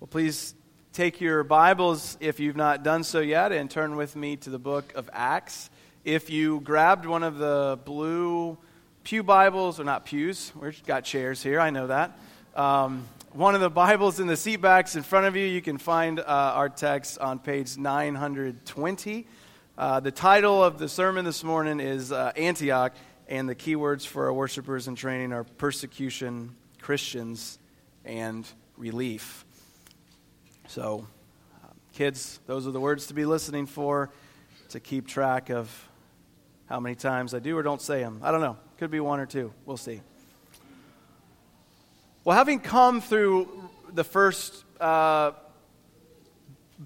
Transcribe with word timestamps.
Well, 0.00 0.06
please 0.06 0.54
take 0.92 1.20
your 1.20 1.42
Bibles, 1.42 2.16
if 2.20 2.38
you've 2.38 2.54
not 2.54 2.84
done 2.84 3.02
so 3.02 3.18
yet, 3.18 3.50
and 3.50 3.68
turn 3.68 3.96
with 3.96 4.14
me 4.14 4.36
to 4.36 4.48
the 4.48 4.58
book 4.58 4.92
of 4.94 5.10
Acts. 5.12 5.70
If 6.04 6.30
you 6.30 6.60
grabbed 6.60 7.04
one 7.04 7.24
of 7.24 7.38
the 7.38 7.80
blue 7.84 8.58
Pew 9.02 9.24
Bibles, 9.24 9.80
or 9.80 9.84
not 9.84 10.06
pews, 10.06 10.52
we've 10.54 10.86
got 10.86 11.02
chairs 11.02 11.42
here, 11.42 11.58
I 11.58 11.70
know 11.70 11.88
that. 11.88 12.16
Um, 12.54 13.08
one 13.32 13.56
of 13.56 13.60
the 13.60 13.70
Bibles 13.70 14.20
in 14.20 14.28
the 14.28 14.36
seat 14.36 14.58
backs 14.58 14.94
in 14.94 15.02
front 15.02 15.26
of 15.26 15.34
you, 15.34 15.44
you 15.44 15.60
can 15.60 15.78
find 15.78 16.20
uh, 16.20 16.22
our 16.26 16.68
text 16.68 17.18
on 17.18 17.40
page 17.40 17.76
920. 17.76 19.26
Uh, 19.76 19.98
the 19.98 20.12
title 20.12 20.62
of 20.62 20.78
the 20.78 20.88
sermon 20.88 21.24
this 21.24 21.42
morning 21.42 21.80
is 21.80 22.12
uh, 22.12 22.30
Antioch, 22.36 22.94
and 23.26 23.48
the 23.48 23.56
keywords 23.56 24.06
for 24.06 24.26
our 24.26 24.32
worshipers 24.32 24.86
in 24.86 24.94
training 24.94 25.32
are 25.32 25.42
persecution, 25.42 26.54
Christians, 26.80 27.58
and 28.04 28.46
relief. 28.76 29.44
So, 30.68 31.06
um, 31.64 31.70
kids, 31.94 32.40
those 32.46 32.66
are 32.66 32.70
the 32.70 32.78
words 32.80 33.06
to 33.06 33.14
be 33.14 33.24
listening 33.24 33.64
for 33.64 34.10
to 34.68 34.80
keep 34.80 35.06
track 35.06 35.48
of 35.48 35.88
how 36.66 36.78
many 36.78 36.94
times 36.94 37.32
I 37.32 37.38
do 37.38 37.56
or 37.56 37.62
don't 37.62 37.80
say 37.80 38.00
them. 38.00 38.20
I 38.22 38.30
don't 38.30 38.42
know. 38.42 38.58
Could 38.76 38.90
be 38.90 39.00
one 39.00 39.18
or 39.18 39.24
two. 39.24 39.50
We'll 39.64 39.78
see. 39.78 40.02
Well, 42.22 42.36
having 42.36 42.60
come 42.60 43.00
through 43.00 43.48
the 43.94 44.04
first 44.04 44.62
uh, 44.78 45.32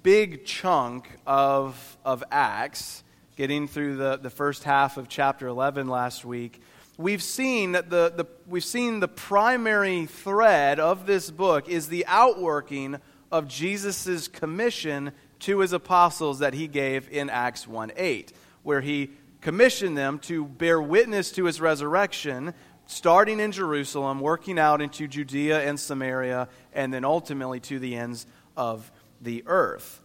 big 0.01 0.45
chunk 0.45 1.11
of, 1.27 1.99
of 2.05 2.23
Acts, 2.31 3.03
getting 3.35 3.67
through 3.67 3.97
the, 3.97 4.17
the 4.17 4.31
first 4.31 4.63
half 4.63 4.97
of 4.97 5.09
chapter 5.09 5.49
11 5.49 5.89
last 5.89 6.25
week, 6.25 6.63
we've 6.99 7.23
seen 7.23 7.73
that 7.73 7.91
the, 7.91 8.13
the, 8.17 8.27
we've 8.47 8.63
seen 8.63 9.01
the 9.01 9.09
primary 9.09 10.07
thread 10.07 10.79
of 10.79 11.05
this 11.05 11.33
book 11.33 11.69
is 11.69 11.89
the 11.89 12.07
outworking 12.07 13.01
of 13.33 13.49
Jesus' 13.49 14.29
commission 14.29 15.13
to 15.41 15.61
his 15.61 15.73
apostles 15.73 16.39
that 16.41 16.55
he 16.55 16.69
gave 16.69 17.09
in 17.11 17.31
Acts 17.31 17.67
1 17.67 17.93
8, 17.97 18.33
where 18.63 18.83
he 18.83 19.11
commissioned 19.41 19.97
them 19.97 20.19
to 20.21 20.45
bear 20.45 20.81
witness 20.81 21.33
to 21.33 21.47
his 21.47 21.61
resurrection, 21.61 22.55
starting 22.87 23.41
in 23.41 23.51
Jerusalem, 23.51 24.21
working 24.21 24.59
out 24.59 24.81
into 24.81 25.09
Judea 25.09 25.63
and 25.63 25.81
Samaria, 25.81 26.49
and 26.73 26.95
then 26.95 27.05
ultimately 27.05 27.59
to 27.61 27.79
the 27.79 27.97
ends 27.97 28.27
of 28.57 28.93
the 29.21 29.43
earth. 29.47 30.01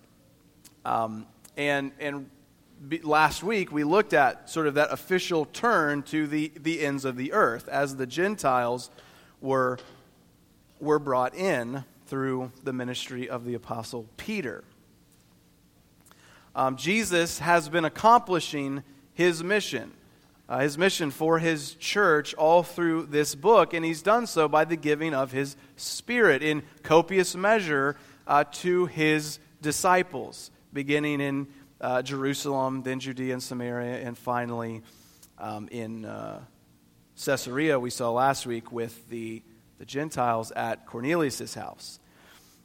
Um, 0.86 1.28
and 1.58 1.91
and 2.00 2.30
last 3.03 3.44
week 3.44 3.72
we 3.72 3.84
looked 3.84 4.14
at 4.14 4.50
sort 4.50 4.67
of 4.67 4.75
that 4.75 4.91
official 4.91 5.45
turn 5.45 6.03
to 6.03 6.28
the, 6.28 6.52
the 6.56 6.81
ends 6.81 7.06
of 7.06 7.17
the 7.17 7.34
earth 7.34 7.67
as 7.67 7.95
the 7.95 8.06
Gentiles 8.06 8.89
were, 9.41 9.80
were 10.80 11.00
brought 11.00 11.36
in 11.36 11.84
through 12.08 12.52
the 12.63 12.73
ministry 12.73 13.30
of 13.30 13.45
the 13.45 13.53
Apostle 13.53 14.08
Peter. 14.17 14.63
Um, 16.55 16.75
Jesus 16.75 17.39
has 17.39 17.69
been 17.69 17.86
accomplishing 17.86 18.83
his 19.13 19.44
mission, 19.44 19.91
uh, 20.50 20.59
his 20.59 20.78
mission 20.78 21.11
for 21.11 21.38
his 21.39 21.75
church 21.75 22.33
all 22.33 22.63
through 22.63 23.05
this 23.08 23.35
book, 23.35 23.73
and 23.73 23.85
he's 23.85 24.02
done 24.02 24.25
so 24.25 24.47
by 24.47 24.66
the 24.66 24.75
giving 24.75 25.13
of 25.13 25.31
his 25.31 25.55
Spirit 25.75 26.41
in 26.41 26.63
copious 26.81 27.35
measure 27.35 27.97
uh, 28.25 28.44
to 28.52 28.88
his 28.88 29.39
disciples, 29.61 30.50
beginning 30.73 31.22
in 31.22 31.47
uh, 31.80 32.02
Jerusalem, 32.02 32.81
then 32.83 33.00
Judea 33.00 33.33
and 33.33 33.44
Samaria, 33.44 34.00
and 34.00 34.17
finally 34.17 34.81
um, 35.38 35.67
in 35.69 36.05
uh, 36.05 36.39
Caesarea, 37.23 37.80
we 37.80 37.89
saw 37.89 38.11
last 38.11 38.45
week 38.45 38.72
with 38.72 39.09
the 39.09 39.44
the 39.80 39.86
Gentiles 39.86 40.52
at 40.52 40.86
Cornelius' 40.86 41.53
house. 41.53 42.00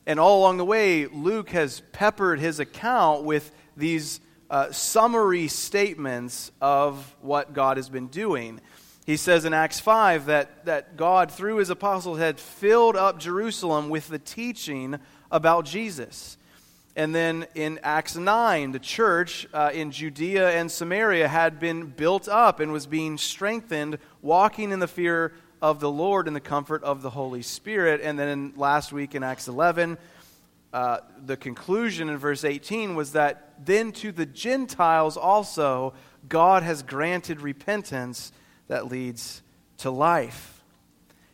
And 0.06 0.18
all 0.18 0.40
along 0.40 0.56
the 0.56 0.64
way, 0.64 1.06
Luke 1.06 1.50
has 1.50 1.82
peppered 1.92 2.40
his 2.40 2.58
account 2.58 3.24
with 3.24 3.52
these 3.76 4.20
uh, 4.50 4.72
summary 4.72 5.48
statements 5.48 6.50
of 6.60 7.14
what 7.20 7.52
God 7.52 7.76
has 7.76 7.88
been 7.88 8.08
doing. 8.08 8.60
He 9.06 9.16
says 9.16 9.44
in 9.44 9.54
Acts 9.54 9.80
5 9.80 10.26
that, 10.26 10.64
that 10.66 10.96
God, 10.96 11.30
through 11.30 11.56
his 11.56 11.70
apostles, 11.70 12.18
had 12.18 12.38
filled 12.38 12.96
up 12.96 13.18
Jerusalem 13.18 13.88
with 13.88 14.08
the 14.08 14.18
teaching 14.18 14.98
about 15.30 15.64
Jesus. 15.64 16.36
And 16.94 17.14
then 17.14 17.46
in 17.54 17.80
Acts 17.82 18.16
9, 18.16 18.72
the 18.72 18.78
church 18.78 19.48
uh, 19.54 19.70
in 19.72 19.90
Judea 19.90 20.50
and 20.50 20.70
Samaria 20.70 21.26
had 21.26 21.58
been 21.58 21.86
built 21.86 22.28
up 22.28 22.60
and 22.60 22.70
was 22.70 22.86
being 22.86 23.16
strengthened, 23.16 23.98
walking 24.20 24.72
in 24.72 24.78
the 24.78 24.88
fear 24.88 25.32
of 25.62 25.78
the 25.78 25.90
Lord 25.90 26.26
and 26.26 26.34
the 26.34 26.40
comfort 26.40 26.82
of 26.82 27.00
the 27.00 27.10
Holy 27.10 27.40
Spirit. 27.40 28.00
And 28.02 28.18
then 28.18 28.52
last 28.56 28.92
week 28.92 29.14
in 29.14 29.22
Acts 29.22 29.46
11, 29.46 29.96
uh, 30.72 30.98
the 31.24 31.36
conclusion 31.36 32.08
in 32.08 32.18
verse 32.18 32.44
18 32.44 32.96
was 32.96 33.12
that 33.12 33.54
then 33.64 33.92
to 33.92 34.10
the 34.10 34.26
Gentiles 34.26 35.16
also 35.16 35.94
God 36.28 36.62
has 36.64 36.82
granted 36.82 37.40
repentance 37.40 38.32
that 38.68 38.88
leads 38.88 39.42
to 39.78 39.90
life. 39.90 40.62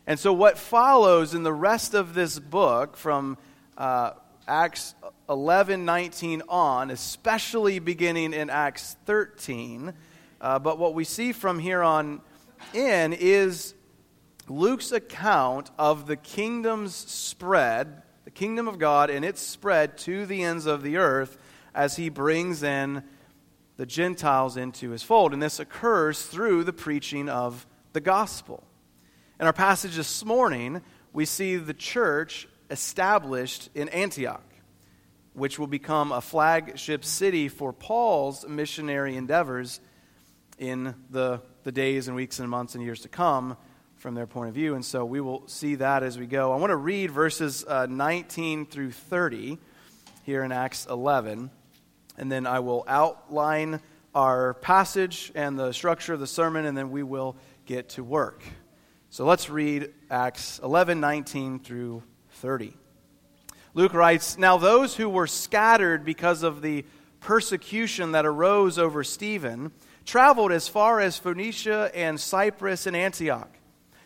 And 0.05 0.19
so, 0.19 0.33
what 0.33 0.57
follows 0.57 1.33
in 1.33 1.43
the 1.43 1.53
rest 1.53 1.93
of 1.93 2.13
this 2.13 2.39
book 2.39 2.97
from 2.97 3.37
uh, 3.77 4.11
Acts 4.47 4.95
11 5.29 5.85
19 5.85 6.41
on, 6.49 6.89
especially 6.89 7.79
beginning 7.79 8.33
in 8.33 8.49
Acts 8.49 8.95
13, 9.05 9.93
uh, 10.41 10.59
but 10.59 10.79
what 10.79 10.95
we 10.95 11.03
see 11.03 11.31
from 11.31 11.59
here 11.59 11.83
on 11.83 12.21
in 12.73 13.13
is 13.13 13.75
Luke's 14.49 14.91
account 14.91 15.69
of 15.77 16.07
the 16.07 16.15
kingdom's 16.15 16.95
spread, 16.95 18.01
the 18.25 18.31
kingdom 18.31 18.67
of 18.67 18.79
God 18.79 19.09
and 19.09 19.23
its 19.23 19.41
spread 19.41 19.97
to 19.99 20.25
the 20.25 20.43
ends 20.43 20.65
of 20.65 20.81
the 20.81 20.97
earth 20.97 21.37
as 21.75 21.95
he 21.95 22.09
brings 22.09 22.63
in 22.63 23.03
the 23.77 23.85
Gentiles 23.85 24.57
into 24.57 24.89
his 24.89 25.03
fold. 25.03 25.33
And 25.33 25.41
this 25.41 25.59
occurs 25.59 26.25
through 26.25 26.63
the 26.63 26.73
preaching 26.73 27.29
of 27.29 27.65
the 27.93 28.01
gospel. 28.01 28.63
In 29.39 29.45
our 29.45 29.53
passage 29.53 29.95
this 29.95 30.25
morning, 30.25 30.81
we 31.13 31.25
see 31.25 31.55
the 31.55 31.73
church 31.73 32.47
established 32.69 33.69
in 33.73 33.87
Antioch, 33.89 34.43
which 35.33 35.57
will 35.57 35.67
become 35.67 36.11
a 36.11 36.21
flagship 36.21 37.05
city 37.05 37.47
for 37.47 37.71
Paul's 37.71 38.45
missionary 38.47 39.15
endeavors 39.15 39.79
in 40.57 40.93
the, 41.09 41.41
the 41.63 41.71
days 41.71 42.07
and 42.07 42.15
weeks 42.15 42.39
and 42.39 42.49
months 42.49 42.75
and 42.75 42.83
years 42.83 43.01
to 43.01 43.09
come 43.09 43.55
from 43.99 44.15
their 44.15 44.25
point 44.25 44.47
of 44.47 44.55
view. 44.55 44.75
And 44.75 44.83
so 44.83 45.03
we 45.03 45.19
will 45.19 45.45
see 45.47 45.75
that 45.75 46.03
as 46.03 46.17
we 46.17 46.25
go. 46.25 46.53
I 46.53 46.55
want 46.55 46.71
to 46.71 46.77
read 46.77 47.11
verses 47.11 47.65
uh, 47.67 47.85
19 47.85 48.65
through 48.65 48.91
30 48.91 49.57
here 50.23 50.43
in 50.43 50.53
Acts 50.53 50.87
11, 50.89 51.51
and 52.17 52.31
then 52.31 52.47
I 52.47 52.59
will 52.59 52.85
outline 52.87 53.81
our 54.15 54.53
passage 54.55 55.33
and 55.35 55.59
the 55.59 55.73
structure 55.73 56.13
of 56.13 56.21
the 56.21 56.27
sermon, 56.27 56.65
and 56.65 56.77
then 56.77 56.91
we 56.91 57.03
will 57.03 57.35
get 57.65 57.89
to 57.89 58.03
work. 58.03 58.41
So 59.09 59.25
let's 59.25 59.49
read 59.49 59.91
Acts 60.09 60.61
11, 60.63 61.01
19 61.01 61.59
through 61.59 62.03
30. 62.31 62.77
Luke 63.73 63.93
writes 63.93 64.37
Now 64.37 64.57
those 64.57 64.95
who 64.95 65.09
were 65.09 65.27
scattered 65.27 66.05
because 66.05 66.43
of 66.43 66.61
the 66.61 66.85
persecution 67.19 68.13
that 68.13 68.25
arose 68.25 68.79
over 68.79 69.03
Stephen 69.03 69.73
traveled 70.05 70.53
as 70.53 70.69
far 70.69 71.01
as 71.01 71.17
Phoenicia 71.17 71.91
and 71.93 72.17
Cyprus 72.17 72.87
and 72.87 72.95
Antioch 72.95 73.58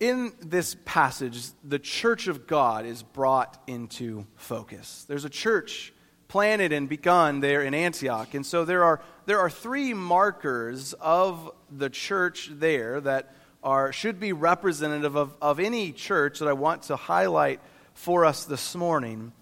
In 0.00 0.32
this 0.40 0.76
passage, 0.86 1.42
the 1.62 1.78
church 1.78 2.26
of 2.26 2.46
God 2.46 2.86
is 2.86 3.02
brought 3.02 3.62
into 3.66 4.26
focus. 4.34 5.04
There's 5.06 5.26
a 5.26 5.30
church 5.30 5.92
planted 6.26 6.72
and 6.72 6.88
begun 6.88 7.40
there 7.40 7.62
in 7.62 7.74
Antioch. 7.74 8.32
And 8.34 8.46
so 8.46 8.64
there 8.64 8.82
are, 8.82 9.02
there 9.26 9.38
are 9.38 9.50
three 9.50 9.92
markers 9.92 10.94
of 10.94 11.50
the 11.70 11.90
church 11.90 12.50
there 12.50 13.00
that 13.02 13.34
are, 13.62 13.92
should 13.92 14.18
be 14.18 14.32
representative 14.32 15.16
of, 15.16 15.36
of 15.42 15.60
any 15.60 15.92
church 15.92 16.38
that 16.38 16.48
I 16.48 16.54
want 16.54 16.84
to 16.84 16.96
highlight 16.96 17.60
for 17.92 18.24
us 18.24 18.46
this 18.46 18.74
morning. 18.74 19.32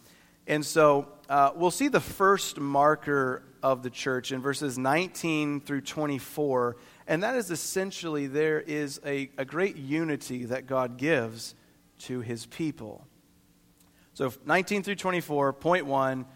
And 0.49 0.67
so 0.67 1.07
uh, 1.29 1.53
we'll 1.55 1.71
see 1.71 1.89
the 1.89 2.01
first 2.01 2.59
marker 2.59 3.45
of 3.63 3.83
the 3.83 3.91
church 3.91 4.33
in 4.33 4.41
verses 4.41 4.79
19 4.79 5.61
through 5.61 5.83
24 5.83 6.77
and 7.09 7.23
that 7.23 7.37
is 7.37 7.51
essentially 7.51 8.27
there 8.27 8.61
is 8.61 9.01
a, 9.05 9.31
a 9.39 9.45
great 9.47 9.77
unity 9.77 10.45
that 10.45 10.67
God 10.67 10.99
gives 10.99 11.55
to 12.01 12.21
his 12.21 12.45
people. 12.47 13.05
So 14.13 14.31
19 14.45 14.83
through 14.83 14.97
24, 14.97 15.55
point 15.55 15.87
one, 15.87 16.27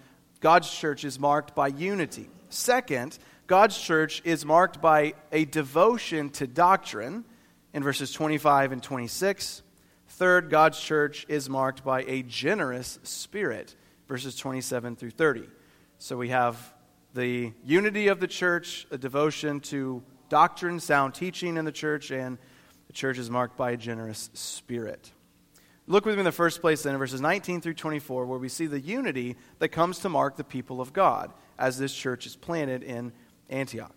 God's 0.41 0.73
church 0.73 1.05
is 1.05 1.21
marked 1.21 1.55
by 1.55 1.69
unity. 1.69 2.29
Second, 2.49 3.19
God's 3.47 3.79
church 3.79 4.23
is 4.25 4.47
marked 4.47 4.81
by 4.81 5.13
a 5.31 5.45
devotion 5.45 6.31
to 6.31 6.47
doctrine 6.47 7.27
in 7.75 7.83
verses 7.83 8.11
25 8.13 8.73
and 8.73 8.83
26. 8.83 9.63
Third, 10.09 10.49
God's 10.49 10.81
church 10.81 11.27
is 11.29 11.51
marked 11.51 11.85
by 11.85 12.03
a 12.05 12.23
generous 12.23 12.99
spirit, 13.03 13.77
verses 14.09 14.37
27 14.37 14.97
through 14.97 15.11
30. 15.11 15.49
So 15.99 16.17
we 16.17 16.31
have 16.31 16.73
the 17.13 17.53
unity 17.63 18.09
of 18.09 18.21
the 18.21 18.27
church, 18.27 18.87
a 18.91 18.97
devotion 18.97 19.61
to 19.61 20.03
doctrine, 20.33 20.81
sound 20.81 21.13
teaching 21.13 21.59
in 21.59 21.67
the 21.67 21.71
church, 21.71 22.11
and 22.11 22.39
the 22.87 22.93
church 22.95 23.19
is 23.19 23.29
marked 23.29 23.55
by 23.55 23.73
a 23.73 23.77
generous 23.77 24.31
spirit. 24.33 25.13
Look 25.87 26.07
with 26.07 26.15
me 26.15 26.21
in 26.21 26.25
the 26.25 26.33
first 26.33 26.63
place 26.63 26.83
then 26.83 26.97
verses 26.97 27.21
19 27.21 27.61
through 27.61 27.75
24, 27.75 28.25
where 28.25 28.39
we 28.39 28.49
see 28.49 28.65
the 28.65 28.81
unity 28.81 29.37
that 29.59 29.69
comes 29.69 29.99
to 29.99 30.09
mark 30.09 30.39
the 30.39 30.43
people 30.43 30.81
of 30.81 30.95
God 30.95 31.35
as 31.59 31.77
this 31.77 31.93
church 31.93 32.25
is 32.25 32.35
planted 32.35 32.83
in 32.83 33.13
Antioch. 33.51 33.95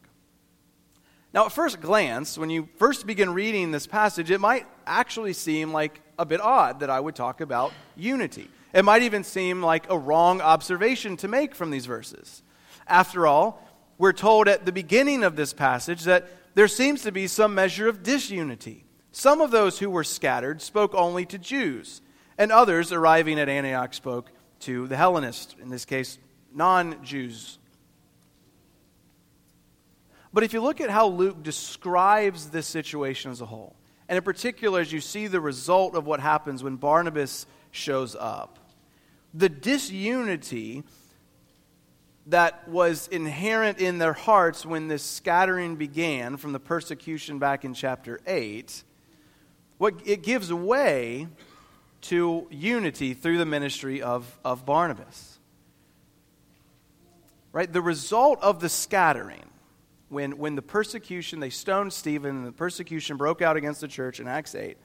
Now, 1.33 1.45
at 1.45 1.53
first 1.53 1.79
glance, 1.79 2.37
when 2.37 2.49
you 2.49 2.67
first 2.79 3.07
begin 3.07 3.33
reading 3.33 3.71
this 3.71 3.87
passage, 3.87 4.29
it 4.29 4.41
might 4.41 4.67
actually 4.85 5.31
seem 5.31 5.71
like 5.71 6.01
a 6.19 6.25
bit 6.25 6.41
odd 6.41 6.81
that 6.81 6.89
I 6.89 6.99
would 6.99 7.15
talk 7.15 7.39
about 7.39 7.71
unity. 7.95 8.49
It 8.73 8.83
might 8.83 9.03
even 9.03 9.23
seem 9.23 9.63
like 9.63 9.89
a 9.89 9.97
wrong 9.97 10.41
observation 10.41 11.15
to 11.17 11.29
make 11.29 11.55
from 11.55 11.71
these 11.71 11.85
verses. 11.85 12.43
After 12.87 13.25
all, 13.25 13.64
we're 13.97 14.13
told 14.13 14.47
at 14.47 14.65
the 14.65 14.71
beginning 14.71 15.23
of 15.23 15.35
this 15.35 15.53
passage 15.53 16.03
that 16.03 16.27
there 16.53 16.67
seems 16.67 17.01
to 17.03 17.11
be 17.11 17.27
some 17.27 17.55
measure 17.55 17.87
of 17.87 18.03
disunity. 18.03 18.85
Some 19.11 19.41
of 19.41 19.51
those 19.51 19.79
who 19.79 19.89
were 19.89 20.03
scattered 20.03 20.61
spoke 20.61 20.93
only 20.93 21.25
to 21.27 21.37
Jews, 21.37 22.01
and 22.37 22.51
others 22.51 22.91
arriving 22.91 23.39
at 23.39 23.47
Antioch 23.47 23.93
spoke 23.93 24.31
to 24.61 24.87
the 24.87 24.97
Hellenists, 24.97 25.55
in 25.61 25.69
this 25.69 25.85
case, 25.85 26.17
non 26.53 27.03
Jews. 27.03 27.59
But 30.33 30.43
if 30.43 30.51
you 30.51 30.61
look 30.61 30.81
at 30.81 30.89
how 30.89 31.07
Luke 31.07 31.43
describes 31.43 32.49
this 32.49 32.67
situation 32.67 33.31
as 33.31 33.39
a 33.39 33.45
whole, 33.45 33.77
and 34.09 34.17
in 34.17 34.23
particular 34.23 34.81
as 34.81 34.91
you 34.91 34.99
see 34.99 35.27
the 35.27 35.39
result 35.39 35.95
of 35.95 36.05
what 36.05 36.19
happens 36.19 36.61
when 36.61 36.75
Barnabas 36.75 37.45
shows 37.71 38.17
up, 38.19 38.59
the 39.33 39.47
disunity 39.47 40.83
that 42.27 42.67
was 42.67 43.07
inherent 43.07 43.79
in 43.79 43.97
their 43.97 44.13
hearts 44.13 44.65
when 44.65 44.87
this 44.87 45.03
scattering 45.03 45.75
began 45.75 46.37
from 46.37 46.53
the 46.53 46.59
persecution 46.59 47.39
back 47.39 47.63
in 47.63 47.73
chapter 47.73 48.19
8 48.25 48.83
what 49.77 49.95
it 50.05 50.23
gives 50.23 50.51
way 50.51 51.27
to 52.01 52.47
unity 52.49 53.13
through 53.13 53.37
the 53.37 53.45
ministry 53.45 54.01
of, 54.01 54.39
of 54.45 54.65
barnabas. 54.65 55.39
Right? 57.51 57.71
The 57.71 57.81
result 57.81 58.39
of 58.41 58.59
the 58.59 58.69
scattering 58.69 59.49
when, 60.09 60.37
when 60.37 60.55
the 60.55 60.61
persecution 60.61 61.39
they 61.39 61.49
stoned 61.49 61.91
stephen 61.91 62.37
and 62.37 62.47
the 62.47 62.51
persecution 62.51 63.17
broke 63.17 63.41
out 63.41 63.57
against 63.57 63.81
the 63.81 63.87
church 63.87 64.19
in 64.19 64.27
acts 64.27 64.53
8 64.53 64.77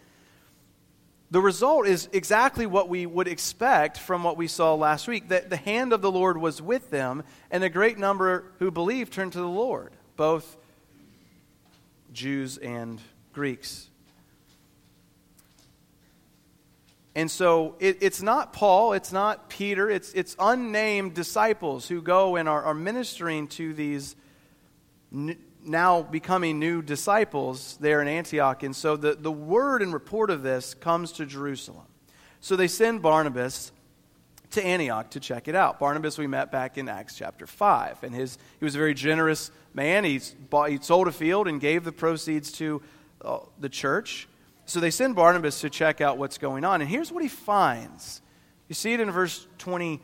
the 1.31 1.41
result 1.41 1.87
is 1.87 2.09
exactly 2.13 2.67
what 2.67 2.89
we 2.89 3.07
would 3.07 3.29
expect 3.29 3.99
from 3.99 4.25
what 4.25 4.37
we 4.37 4.49
saw 4.49 4.75
last 4.75 5.07
week 5.07 5.29
that 5.29 5.49
the 5.49 5.57
hand 5.57 5.93
of 5.93 6.03
the 6.03 6.11
Lord 6.11 6.37
was 6.37 6.61
with 6.61 6.91
them, 6.91 7.23
and 7.51 7.63
a 7.63 7.69
great 7.69 7.99
number 7.99 8.53
who 8.59 8.71
believed 8.71 9.13
turned 9.13 9.33
to 9.35 9.39
the 9.39 9.47
Lord, 9.47 9.93
both 10.17 10.57
Jews 12.13 12.59
and 12.59 13.01
Greeks. 13.33 13.87
And 17.15 17.31
so 17.31 17.77
it, 17.79 17.99
it's 18.01 18.23
not 18.23 18.53
Paul, 18.53 18.93
it's 18.93 19.13
not 19.13 19.49
Peter, 19.49 19.89
it's, 19.89 20.13
it's 20.15 20.35
unnamed 20.39 21.15
disciples 21.15 21.87
who 21.87 22.03
go 22.03 22.37
and 22.37 22.49
are, 22.49 22.63
are 22.65 22.75
ministering 22.75 23.47
to 23.49 23.73
these 23.73 24.17
now 25.65 26.03
becoming 26.03 26.59
new 26.59 26.83
disciples 26.83 27.77
there 27.81 28.01
in 28.03 28.09
Antioch. 28.09 28.63
And 28.63 28.75
so 28.75 28.97
the, 28.97 29.15
the 29.15 29.33
word 29.33 29.83
and 29.83 29.93
report 29.93 30.31
of 30.31 30.43
this 30.43 30.75
comes 30.75 31.13
to 31.13 31.27
Jerusalem. 31.27 31.87
So 32.41 32.57
they 32.57 32.69
send 32.69 33.03
Barnabas 33.03 33.73
to 34.53 34.65
Antioch 34.65 35.11
to 35.11 35.21
check 35.21 35.47
it 35.49 35.55
out. 35.55 35.79
Barnabas, 35.79 36.19
we 36.19 36.27
met 36.27 36.51
back 36.51 36.79
in 36.79 36.89
Acts 36.89 37.15
chapter 37.15 37.47
5. 37.47 38.03
And 38.03 38.15
his, 38.15 38.39
he 38.59 38.65
was 38.65 38.75
a 38.75 38.79
very 38.79 38.95
generous 38.95 39.51
man. 39.75 40.05
He, 40.05 40.21
bought, 40.49 40.71
he 40.71 40.79
sold 40.81 41.09
a 41.09 41.13
field 41.13 41.47
and 41.47 41.61
gave 41.61 41.85
the 41.85 41.93
proceeds 41.93 42.51
to 42.53 42.83
uh, 43.23 43.41
the 43.59 43.69
church. 43.69 44.27
So 44.67 44.81
they 44.81 44.91
send 44.91 45.15
Barnabas 45.15 45.61
to 45.61 45.71
check 45.71 46.01
out 46.01 46.19
what's 46.19 46.39
going 46.39 46.65
on. 46.65 46.81
And 46.81 46.91
here's 46.91 47.13
what 47.13 47.23
he 47.23 47.29
finds. 47.29 48.23
You 48.69 48.75
see 48.75 48.93
it 48.93 49.01
in 49.01 49.11
verse 49.11 49.47
23. 49.59 50.01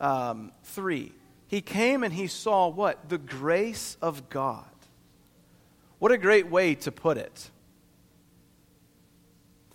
Um, 0.00 0.52
he 1.52 1.60
came 1.60 2.02
and 2.02 2.14
he 2.14 2.28
saw 2.28 2.66
what? 2.68 3.10
The 3.10 3.18
grace 3.18 3.98
of 4.00 4.30
God. 4.30 4.64
What 5.98 6.10
a 6.10 6.16
great 6.16 6.48
way 6.48 6.74
to 6.76 6.90
put 6.90 7.18
it. 7.18 7.50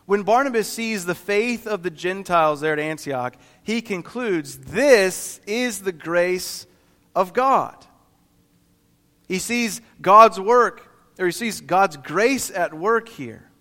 When 0.07 0.23
Barnabas 0.23 0.67
sees 0.67 1.05
the 1.05 1.13
faith 1.13 1.67
of 1.67 1.83
the 1.83 1.91
Gentiles 1.91 2.61
there 2.61 2.73
at 2.73 2.79
Antioch, 2.79 3.35
he 3.61 3.83
concludes 3.83 4.57
this 4.57 5.39
is 5.45 5.81
the 5.81 5.91
grace 5.91 6.65
of 7.15 7.33
God. 7.33 7.85
He 9.27 9.37
sees 9.37 9.79
God's 10.01 10.39
work, 10.39 10.91
or 11.19 11.27
he 11.27 11.31
sees 11.31 11.61
God's 11.61 11.97
grace 11.97 12.49
at 12.49 12.73
work 12.73 13.07
here, 13.07 13.51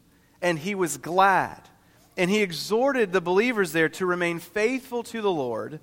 and 0.40 0.58
he 0.58 0.74
was 0.74 0.96
glad. 0.96 1.68
And 2.16 2.30
he 2.30 2.40
exhorted 2.40 3.12
the 3.12 3.20
believers 3.20 3.72
there 3.72 3.90
to 3.90 4.06
remain 4.06 4.38
faithful 4.38 5.02
to 5.02 5.20
the 5.20 5.30
Lord 5.30 5.80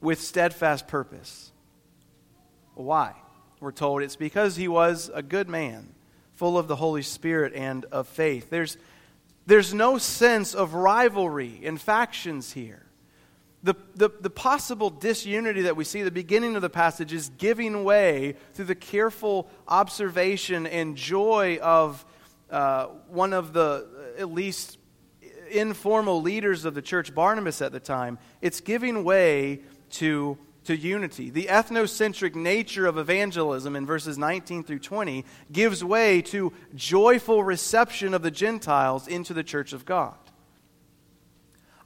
with 0.00 0.20
steadfast 0.20 0.88
purpose. 0.88 1.52
Why? 2.74 3.14
We're 3.60 3.72
told 3.72 4.02
it's 4.02 4.16
because 4.16 4.56
he 4.56 4.68
was 4.68 5.10
a 5.12 5.22
good 5.22 5.48
man, 5.48 5.94
full 6.34 6.56
of 6.56 6.66
the 6.68 6.76
Holy 6.76 7.02
Spirit 7.02 7.52
and 7.54 7.84
of 7.86 8.08
faith. 8.08 8.48
There's, 8.48 8.78
there's 9.46 9.74
no 9.74 9.98
sense 9.98 10.54
of 10.54 10.72
rivalry 10.72 11.60
and 11.64 11.80
factions 11.80 12.52
here. 12.52 12.86
The, 13.62 13.74
the, 13.94 14.08
the 14.18 14.30
possible 14.30 14.88
disunity 14.88 15.62
that 15.62 15.76
we 15.76 15.84
see 15.84 16.00
at 16.00 16.04
the 16.04 16.10
beginning 16.10 16.56
of 16.56 16.62
the 16.62 16.70
passage 16.70 17.12
is 17.12 17.30
giving 17.36 17.84
way 17.84 18.36
through 18.54 18.64
the 18.64 18.74
careful 18.74 19.50
observation 19.68 20.66
and 20.66 20.96
joy 20.96 21.58
of 21.60 22.02
uh, 22.50 22.86
one 23.08 23.34
of 23.34 23.52
the, 23.52 23.86
at 24.18 24.32
least, 24.32 24.78
informal 25.50 26.22
leaders 26.22 26.64
of 26.64 26.74
the 26.74 26.82
church, 26.82 27.14
Barnabas 27.14 27.60
at 27.60 27.72
the 27.72 27.80
time. 27.80 28.18
It's 28.40 28.60
giving 28.60 29.04
way 29.04 29.60
to, 29.90 30.38
to 30.64 30.76
unity. 30.76 31.30
The 31.30 31.46
ethnocentric 31.46 32.34
nature 32.34 32.86
of 32.86 32.98
evangelism 32.98 33.76
in 33.76 33.86
verses 33.86 34.18
19 34.18 34.64
through 34.64 34.80
20 34.80 35.24
gives 35.50 35.84
way 35.84 36.22
to 36.22 36.52
joyful 36.74 37.42
reception 37.42 38.14
of 38.14 38.22
the 38.22 38.30
Gentiles 38.30 39.08
into 39.08 39.34
the 39.34 39.44
church 39.44 39.72
of 39.72 39.84
God. 39.84 40.16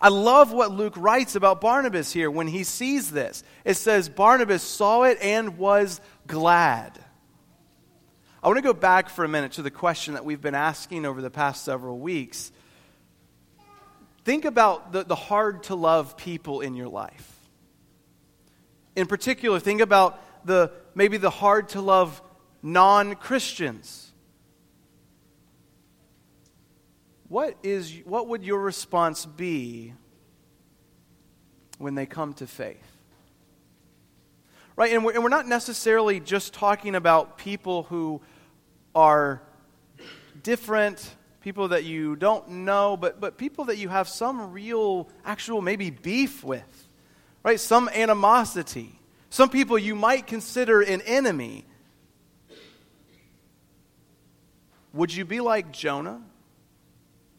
I 0.00 0.08
love 0.08 0.52
what 0.52 0.70
Luke 0.70 0.94
writes 0.96 1.34
about 1.34 1.60
Barnabas 1.60 2.12
here 2.12 2.30
when 2.30 2.46
he 2.46 2.64
sees 2.64 3.10
this. 3.10 3.42
It 3.64 3.74
says, 3.74 4.08
Barnabas 4.08 4.62
saw 4.62 5.04
it 5.04 5.18
and 5.22 5.56
was 5.56 6.00
glad. 6.26 6.98
I 8.42 8.48
want 8.48 8.58
to 8.58 8.62
go 8.62 8.74
back 8.74 9.08
for 9.08 9.24
a 9.24 9.28
minute 9.28 9.52
to 9.52 9.62
the 9.62 9.70
question 9.70 10.14
that 10.14 10.24
we've 10.24 10.42
been 10.42 10.54
asking 10.54 11.06
over 11.06 11.22
the 11.22 11.30
past 11.30 11.64
several 11.64 11.98
weeks 11.98 12.52
think 14.24 14.44
about 14.44 14.92
the, 14.92 15.04
the 15.04 15.14
hard 15.14 15.64
to 15.64 15.74
love 15.74 16.16
people 16.16 16.60
in 16.60 16.74
your 16.74 16.88
life. 16.88 17.33
In 18.96 19.06
particular, 19.06 19.58
think 19.58 19.80
about 19.80 20.20
the 20.46 20.70
maybe 20.94 21.16
the 21.16 21.30
hard 21.30 21.70
to 21.70 21.80
love 21.80 22.22
non 22.62 23.14
Christians. 23.16 24.12
What, 27.28 27.56
is, 27.62 27.92
what 28.04 28.28
would 28.28 28.44
your 28.44 28.60
response 28.60 29.26
be 29.26 29.94
when 31.78 31.94
they 31.94 32.06
come 32.06 32.32
to 32.34 32.46
faith? 32.46 32.78
Right? 34.76 34.92
And 34.92 35.04
we're, 35.04 35.14
and 35.14 35.22
we're 35.22 35.30
not 35.30 35.48
necessarily 35.48 36.20
just 36.20 36.52
talking 36.52 36.94
about 36.94 37.38
people 37.38 37.84
who 37.84 38.20
are 38.94 39.42
different, 40.42 41.16
people 41.40 41.68
that 41.68 41.84
you 41.84 42.14
don't 42.14 42.48
know, 42.48 42.96
but, 42.96 43.20
but 43.20 43.36
people 43.36 43.64
that 43.64 43.78
you 43.78 43.88
have 43.88 44.08
some 44.08 44.52
real, 44.52 45.08
actual, 45.24 45.60
maybe 45.60 45.90
beef 45.90 46.44
with, 46.44 46.83
right? 47.44 47.60
Some 47.60 47.88
animosity. 47.90 48.98
Some 49.30 49.50
people 49.50 49.78
you 49.78 49.94
might 49.94 50.26
consider 50.26 50.80
an 50.80 51.02
enemy. 51.02 51.64
Would 54.92 55.14
you 55.14 55.24
be 55.24 55.40
like 55.40 55.70
Jonah? 55.70 56.22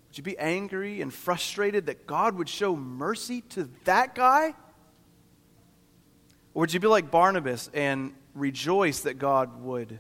Would 0.08 0.18
you 0.18 0.24
be 0.24 0.38
angry 0.38 1.02
and 1.02 1.14
frustrated 1.14 1.88
that 1.88 2.06
God 2.08 2.36
would 2.36 2.48
show 2.48 2.76
mercy 2.76 3.42
to 3.50 3.70
that 3.86 4.16
guy? 4.16 4.54
Or 6.54 6.62
would 6.62 6.74
you 6.74 6.80
be 6.80 6.88
like 6.88 7.12
Barnabas 7.12 7.70
and 7.74 8.14
rejoice 8.34 9.02
that 9.02 9.16
God 9.16 9.62
would 9.62 10.00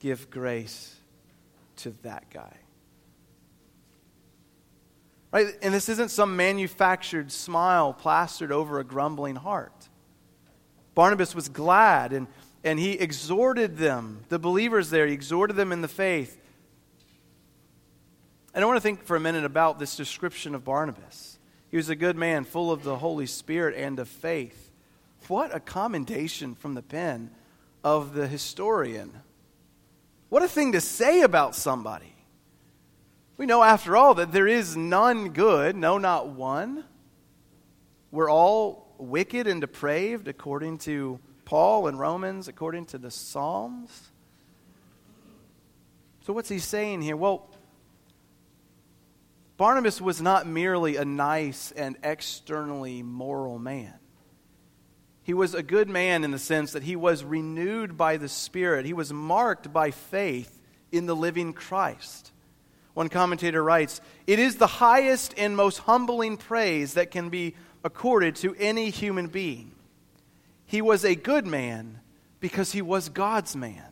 give 0.00 0.30
grace 0.30 0.94
to 1.76 1.94
that 2.02 2.30
guy? 2.30 2.56
Right? 5.36 5.54
And 5.60 5.74
this 5.74 5.90
isn't 5.90 6.10
some 6.10 6.34
manufactured 6.34 7.30
smile 7.30 7.92
plastered 7.92 8.50
over 8.50 8.80
a 8.80 8.84
grumbling 8.84 9.36
heart. 9.36 9.90
Barnabas 10.94 11.34
was 11.34 11.50
glad 11.50 12.14
and, 12.14 12.26
and 12.64 12.78
he 12.78 12.92
exhorted 12.92 13.76
them, 13.76 14.24
the 14.30 14.38
believers 14.38 14.88
there, 14.88 15.06
he 15.06 15.12
exhorted 15.12 15.54
them 15.54 15.72
in 15.72 15.82
the 15.82 15.88
faith. 15.88 16.40
And 18.54 18.64
I 18.64 18.66
want 18.66 18.78
to 18.78 18.80
think 18.80 19.04
for 19.04 19.14
a 19.14 19.20
minute 19.20 19.44
about 19.44 19.78
this 19.78 19.94
description 19.94 20.54
of 20.54 20.64
Barnabas. 20.64 21.38
He 21.70 21.76
was 21.76 21.90
a 21.90 21.96
good 21.96 22.16
man, 22.16 22.44
full 22.44 22.72
of 22.72 22.82
the 22.82 22.96
Holy 22.96 23.26
Spirit 23.26 23.76
and 23.76 23.98
of 23.98 24.08
faith. 24.08 24.70
What 25.28 25.54
a 25.54 25.60
commendation 25.60 26.54
from 26.54 26.72
the 26.72 26.80
pen 26.80 27.30
of 27.84 28.14
the 28.14 28.26
historian. 28.26 29.12
What 30.30 30.42
a 30.42 30.48
thing 30.48 30.72
to 30.72 30.80
say 30.80 31.20
about 31.20 31.54
somebody. 31.54 32.15
We 33.36 33.44
know, 33.44 33.62
after 33.62 33.96
all, 33.96 34.14
that 34.14 34.32
there 34.32 34.48
is 34.48 34.76
none 34.76 35.30
good, 35.30 35.76
no, 35.76 35.98
not 35.98 36.28
one. 36.28 36.84
We're 38.10 38.30
all 38.30 38.94
wicked 38.98 39.46
and 39.46 39.60
depraved, 39.60 40.26
according 40.26 40.78
to 40.78 41.20
Paul 41.44 41.86
in 41.88 41.96
Romans, 41.96 42.48
according 42.48 42.86
to 42.86 42.98
the 42.98 43.10
Psalms. 43.10 44.10
So, 46.22 46.32
what's 46.32 46.48
he 46.48 46.58
saying 46.58 47.02
here? 47.02 47.16
Well, 47.16 47.50
Barnabas 49.58 50.00
was 50.00 50.20
not 50.20 50.46
merely 50.46 50.96
a 50.96 51.04
nice 51.04 51.72
and 51.72 51.96
externally 52.02 53.02
moral 53.02 53.58
man. 53.58 53.94
He 55.22 55.34
was 55.34 55.54
a 55.54 55.62
good 55.62 55.88
man 55.88 56.24
in 56.24 56.30
the 56.30 56.38
sense 56.38 56.72
that 56.72 56.84
he 56.84 56.96
was 56.96 57.24
renewed 57.24 57.96
by 57.96 58.16
the 58.16 58.28
Spirit. 58.28 58.86
He 58.86 58.92
was 58.92 59.12
marked 59.12 59.72
by 59.72 59.90
faith 59.90 60.58
in 60.90 61.06
the 61.06 61.16
living 61.16 61.52
Christ. 61.52 62.32
One 62.96 63.10
commentator 63.10 63.62
writes 63.62 64.00
It 64.26 64.38
is 64.38 64.56
the 64.56 64.66
highest 64.66 65.34
and 65.36 65.54
most 65.54 65.80
humbling 65.80 66.38
praise 66.38 66.94
that 66.94 67.10
can 67.10 67.28
be 67.28 67.54
accorded 67.84 68.36
to 68.36 68.56
any 68.58 68.88
human 68.88 69.26
being. 69.26 69.72
He 70.64 70.80
was 70.80 71.04
a 71.04 71.14
good 71.14 71.46
man 71.46 72.00
because 72.40 72.72
he 72.72 72.80
was 72.80 73.10
God's 73.10 73.54
man. 73.54 73.84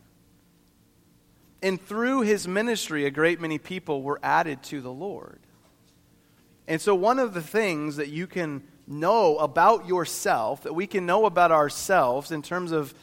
And 1.62 1.78
through 1.78 2.22
his 2.22 2.48
ministry, 2.48 3.04
a 3.04 3.10
great 3.10 3.42
many 3.42 3.58
people 3.58 4.02
were 4.02 4.18
added 4.22 4.62
to 4.64 4.80
the 4.80 4.90
Lord. 4.90 5.40
And 6.66 6.80
so, 6.80 6.94
one 6.94 7.18
of 7.18 7.34
the 7.34 7.42
things 7.42 7.96
that 7.96 8.08
you 8.08 8.26
can 8.26 8.62
know 8.86 9.36
about 9.36 9.86
yourself, 9.86 10.62
that 10.62 10.72
we 10.72 10.86
can 10.86 11.04
know 11.04 11.26
about 11.26 11.52
ourselves 11.52 12.32
in 12.32 12.40
terms 12.40 12.72
of 12.72 12.94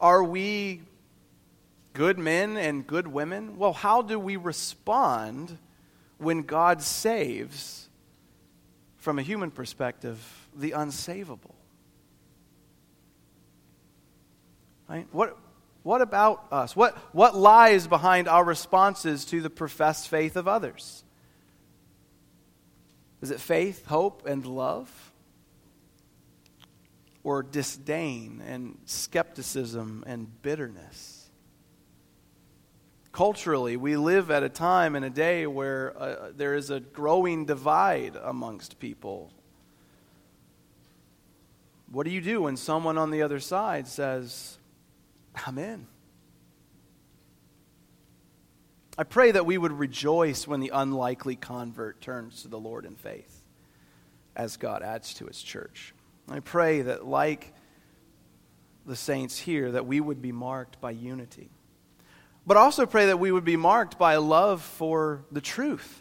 are 0.00 0.22
we 0.22 0.82
good 1.94 2.18
men 2.18 2.58
and 2.58 2.86
good 2.86 3.08
women? 3.08 3.56
Well, 3.56 3.72
how 3.72 4.02
do 4.02 4.18
we 4.18 4.36
respond 4.36 5.58
when 6.18 6.42
God 6.42 6.82
saves 6.82 7.84
from 9.04 9.18
a 9.18 9.22
human 9.22 9.50
perspective, 9.50 10.48
the 10.56 10.70
unsavable. 10.70 11.54
Right? 14.88 15.06
What, 15.12 15.36
what 15.82 16.00
about 16.00 16.46
us? 16.50 16.74
What, 16.74 16.96
what 17.12 17.36
lies 17.36 17.86
behind 17.86 18.28
our 18.28 18.42
responses 18.42 19.26
to 19.26 19.42
the 19.42 19.50
professed 19.50 20.08
faith 20.08 20.36
of 20.36 20.48
others? 20.48 21.04
Is 23.20 23.30
it 23.30 23.40
faith, 23.40 23.84
hope, 23.84 24.26
and 24.26 24.46
love? 24.46 25.12
Or 27.22 27.42
disdain 27.42 28.42
and 28.46 28.78
skepticism 28.86 30.02
and 30.06 30.40
bitterness? 30.40 31.13
Culturally, 33.14 33.76
we 33.76 33.96
live 33.96 34.32
at 34.32 34.42
a 34.42 34.48
time 34.48 34.96
and 34.96 35.04
a 35.04 35.10
day 35.10 35.46
where 35.46 35.94
uh, 35.96 36.32
there 36.36 36.54
is 36.54 36.70
a 36.70 36.80
growing 36.80 37.46
divide 37.46 38.16
amongst 38.20 38.80
people. 38.80 39.32
What 41.90 42.06
do 42.06 42.10
you 42.10 42.20
do 42.20 42.42
when 42.42 42.56
someone 42.56 42.98
on 42.98 43.12
the 43.12 43.22
other 43.22 43.38
side 43.38 43.86
says, 43.86 44.58
I'm 45.46 45.58
in? 45.58 45.86
I 48.98 49.04
pray 49.04 49.30
that 49.30 49.46
we 49.46 49.58
would 49.58 49.72
rejoice 49.72 50.48
when 50.48 50.58
the 50.58 50.72
unlikely 50.74 51.36
convert 51.36 52.00
turns 52.00 52.42
to 52.42 52.48
the 52.48 52.58
Lord 52.58 52.84
in 52.84 52.96
faith 52.96 53.42
as 54.34 54.56
God 54.56 54.82
adds 54.82 55.14
to 55.14 55.26
his 55.26 55.40
church. 55.40 55.94
I 56.28 56.40
pray 56.40 56.82
that, 56.82 57.06
like 57.06 57.54
the 58.84 58.96
saints 58.96 59.38
here, 59.38 59.70
that 59.70 59.86
we 59.86 60.00
would 60.00 60.20
be 60.20 60.32
marked 60.32 60.80
by 60.80 60.90
unity. 60.90 61.50
But 62.46 62.56
also 62.56 62.86
pray 62.86 63.06
that 63.06 63.18
we 63.18 63.32
would 63.32 63.44
be 63.44 63.56
marked 63.56 63.98
by 63.98 64.16
love 64.16 64.62
for 64.62 65.24
the 65.32 65.40
truth. 65.40 66.00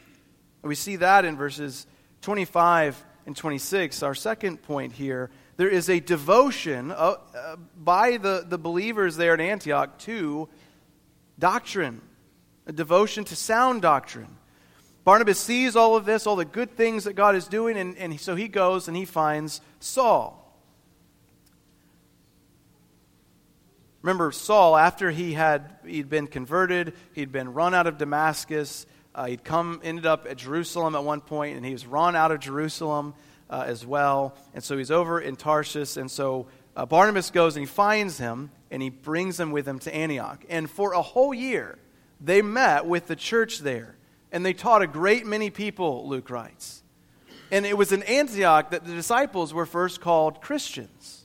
We 0.61 0.75
see 0.75 0.97
that 0.97 1.25
in 1.25 1.37
verses 1.37 1.87
25 2.21 3.03
and 3.25 3.35
26. 3.35 4.03
Our 4.03 4.15
second 4.15 4.61
point 4.61 4.93
here 4.93 5.29
there 5.55 5.69
is 5.69 5.89
a 5.89 5.99
devotion 5.99 6.91
uh, 6.91 7.15
uh, 7.35 7.55
by 7.77 8.17
the, 8.17 8.43
the 8.47 8.57
believers 8.57 9.15
there 9.15 9.33
at 9.33 9.41
Antioch 9.41 9.99
to 9.99 10.49
doctrine, 11.37 12.01
a 12.65 12.71
devotion 12.71 13.23
to 13.25 13.35
sound 13.35 13.81
doctrine. 13.81 14.37
Barnabas 15.03 15.37
sees 15.37 15.75
all 15.75 15.95
of 15.95 16.05
this, 16.05 16.25
all 16.25 16.35
the 16.35 16.45
good 16.45 16.75
things 16.75 17.03
that 17.03 17.13
God 17.13 17.35
is 17.35 17.47
doing, 17.47 17.77
and, 17.77 17.97
and 17.97 18.19
so 18.19 18.35
he 18.35 18.47
goes 18.47 18.87
and 18.87 18.97
he 18.97 19.05
finds 19.05 19.61
Saul. 19.79 20.42
Remember, 24.03 24.33
Saul, 24.33 24.75
after 24.75 25.11
he 25.11 25.31
had 25.31 25.77
he'd 25.85 26.09
been 26.09 26.27
converted, 26.27 26.93
he'd 27.13 27.31
been 27.31 27.53
run 27.53 27.73
out 27.73 27.87
of 27.87 27.97
Damascus. 27.97 28.85
Uh, 29.15 29.27
he'd 29.27 29.45
come, 29.45 29.79
ended 29.81 30.05
up 30.05 30.27
at 30.29 30.35
Jerusalem 30.37 30.93
at 30.93 31.05
one 31.05 31.21
point, 31.21 31.55
and 31.55 31.65
he 31.65 31.71
was 31.71 31.87
run 31.87 32.13
out 32.13 32.29
of 32.29 32.41
Jerusalem 32.41 33.13
uh, 33.49 33.63
as 33.65 33.85
well. 33.85 34.35
And 34.53 34.61
so 34.61 34.77
he's 34.77 34.91
over 34.91 35.21
in 35.21 35.37
Tarshish. 35.37 35.95
And 35.95 36.11
so 36.11 36.47
uh, 36.75 36.85
Barnabas 36.85 37.31
goes 37.31 37.55
and 37.55 37.61
he 37.61 37.65
finds 37.65 38.17
him, 38.17 38.51
and 38.69 38.81
he 38.81 38.89
brings 38.89 39.39
him 39.39 39.51
with 39.51 39.65
him 39.65 39.79
to 39.79 39.95
Antioch. 39.95 40.43
And 40.49 40.69
for 40.69 40.91
a 40.93 41.01
whole 41.01 41.33
year, 41.33 41.77
they 42.19 42.41
met 42.41 42.85
with 42.85 43.07
the 43.07 43.15
church 43.15 43.59
there, 43.59 43.95
and 44.33 44.45
they 44.45 44.53
taught 44.53 44.81
a 44.81 44.87
great 44.87 45.25
many 45.25 45.49
people, 45.49 46.09
Luke 46.09 46.29
writes. 46.29 46.83
And 47.51 47.65
it 47.65 47.77
was 47.77 47.93
in 47.93 48.03
Antioch 48.03 48.71
that 48.71 48.83
the 48.83 48.93
disciples 48.93 49.53
were 49.53 49.65
first 49.65 50.01
called 50.01 50.41
Christians 50.41 51.22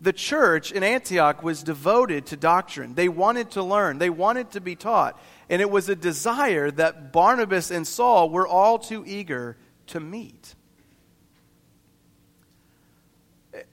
the 0.00 0.12
church 0.12 0.72
in 0.72 0.82
Antioch 0.82 1.42
was 1.42 1.62
devoted 1.62 2.26
to 2.26 2.36
doctrine. 2.36 2.94
They 2.94 3.08
wanted 3.08 3.50
to 3.52 3.62
learn, 3.62 3.98
they 3.98 4.10
wanted 4.10 4.52
to 4.52 4.60
be 4.60 4.74
taught. 4.74 5.20
And 5.48 5.60
it 5.60 5.70
was 5.70 5.88
a 5.88 5.96
desire 5.96 6.70
that 6.70 7.12
Barnabas 7.12 7.70
and 7.70 7.86
Saul 7.86 8.30
were 8.30 8.46
all 8.46 8.78
too 8.78 9.04
eager 9.06 9.56
to 9.88 10.00
meet. 10.00 10.54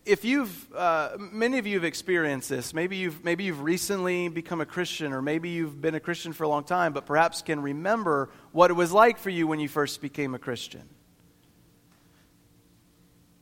If 0.06 0.26
you've, 0.26 0.74
uh, 0.74 1.12
many 1.20 1.60
of 1.60 1.68
you 1.68 1.76
have 1.76 1.84
experienced 1.84 2.50
this. 2.50 2.74
Maybe 2.74 2.98
you've, 2.98 3.24
maybe 3.24 3.44
you've 3.44 3.62
recently 3.62 4.28
become 4.28 4.60
a 4.60 4.66
Christian, 4.66 5.14
or 5.14 5.22
maybe 5.22 5.50
you've 5.50 5.80
been 5.80 5.94
a 5.94 6.00
Christian 6.00 6.34
for 6.34 6.44
a 6.46 6.48
long 6.48 6.64
time, 6.64 6.94
but 6.94 7.06
perhaps 7.06 7.44
can 7.44 7.62
remember 7.62 8.30
what 8.52 8.72
it 8.72 8.74
was 8.74 8.92
like 8.92 9.20
for 9.20 9.30
you 9.30 9.46
when 9.46 9.60
you 9.60 9.70
first 9.70 10.02
became 10.02 10.34
a 10.34 10.40
Christian. 10.40 10.90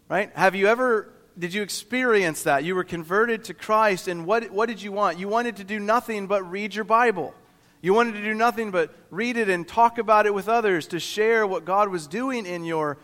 Right? 0.09 0.29
Have 0.35 0.55
you 0.55 0.67
ever 0.67 1.14
did 1.37 1.53
you 1.53 1.61
experience 1.61 2.43
that? 2.43 2.63
You 2.63 2.75
were 2.75 2.83
converted 2.83 3.43
to 3.45 3.53
Christ, 3.53 4.07
and 4.07 4.25
what, 4.25 4.49
what 4.51 4.67
did 4.67 4.81
you 4.81 4.91
want? 4.91 5.19
You 5.19 5.27
wanted 5.27 5.57
to 5.57 5.63
do 5.63 5.79
nothing 5.79 6.27
but 6.27 6.49
read 6.49 6.73
your 6.73 6.85
Bible. 6.85 7.33
You 7.81 7.93
wanted 7.93 8.13
to 8.13 8.23
do 8.23 8.33
nothing 8.33 8.71
but 8.71 8.95
read 9.11 9.37
it 9.37 9.49
and 9.49 9.67
talk 9.67 9.97
about 9.97 10.25
it 10.25 10.33
with 10.33 10.47
others 10.47 10.87
to 10.87 10.99
share 10.99 11.45
what 11.45 11.65
God 11.65 11.89
was 11.89 12.07
doing 12.07 12.45
in 12.45 12.63
your 12.63 12.97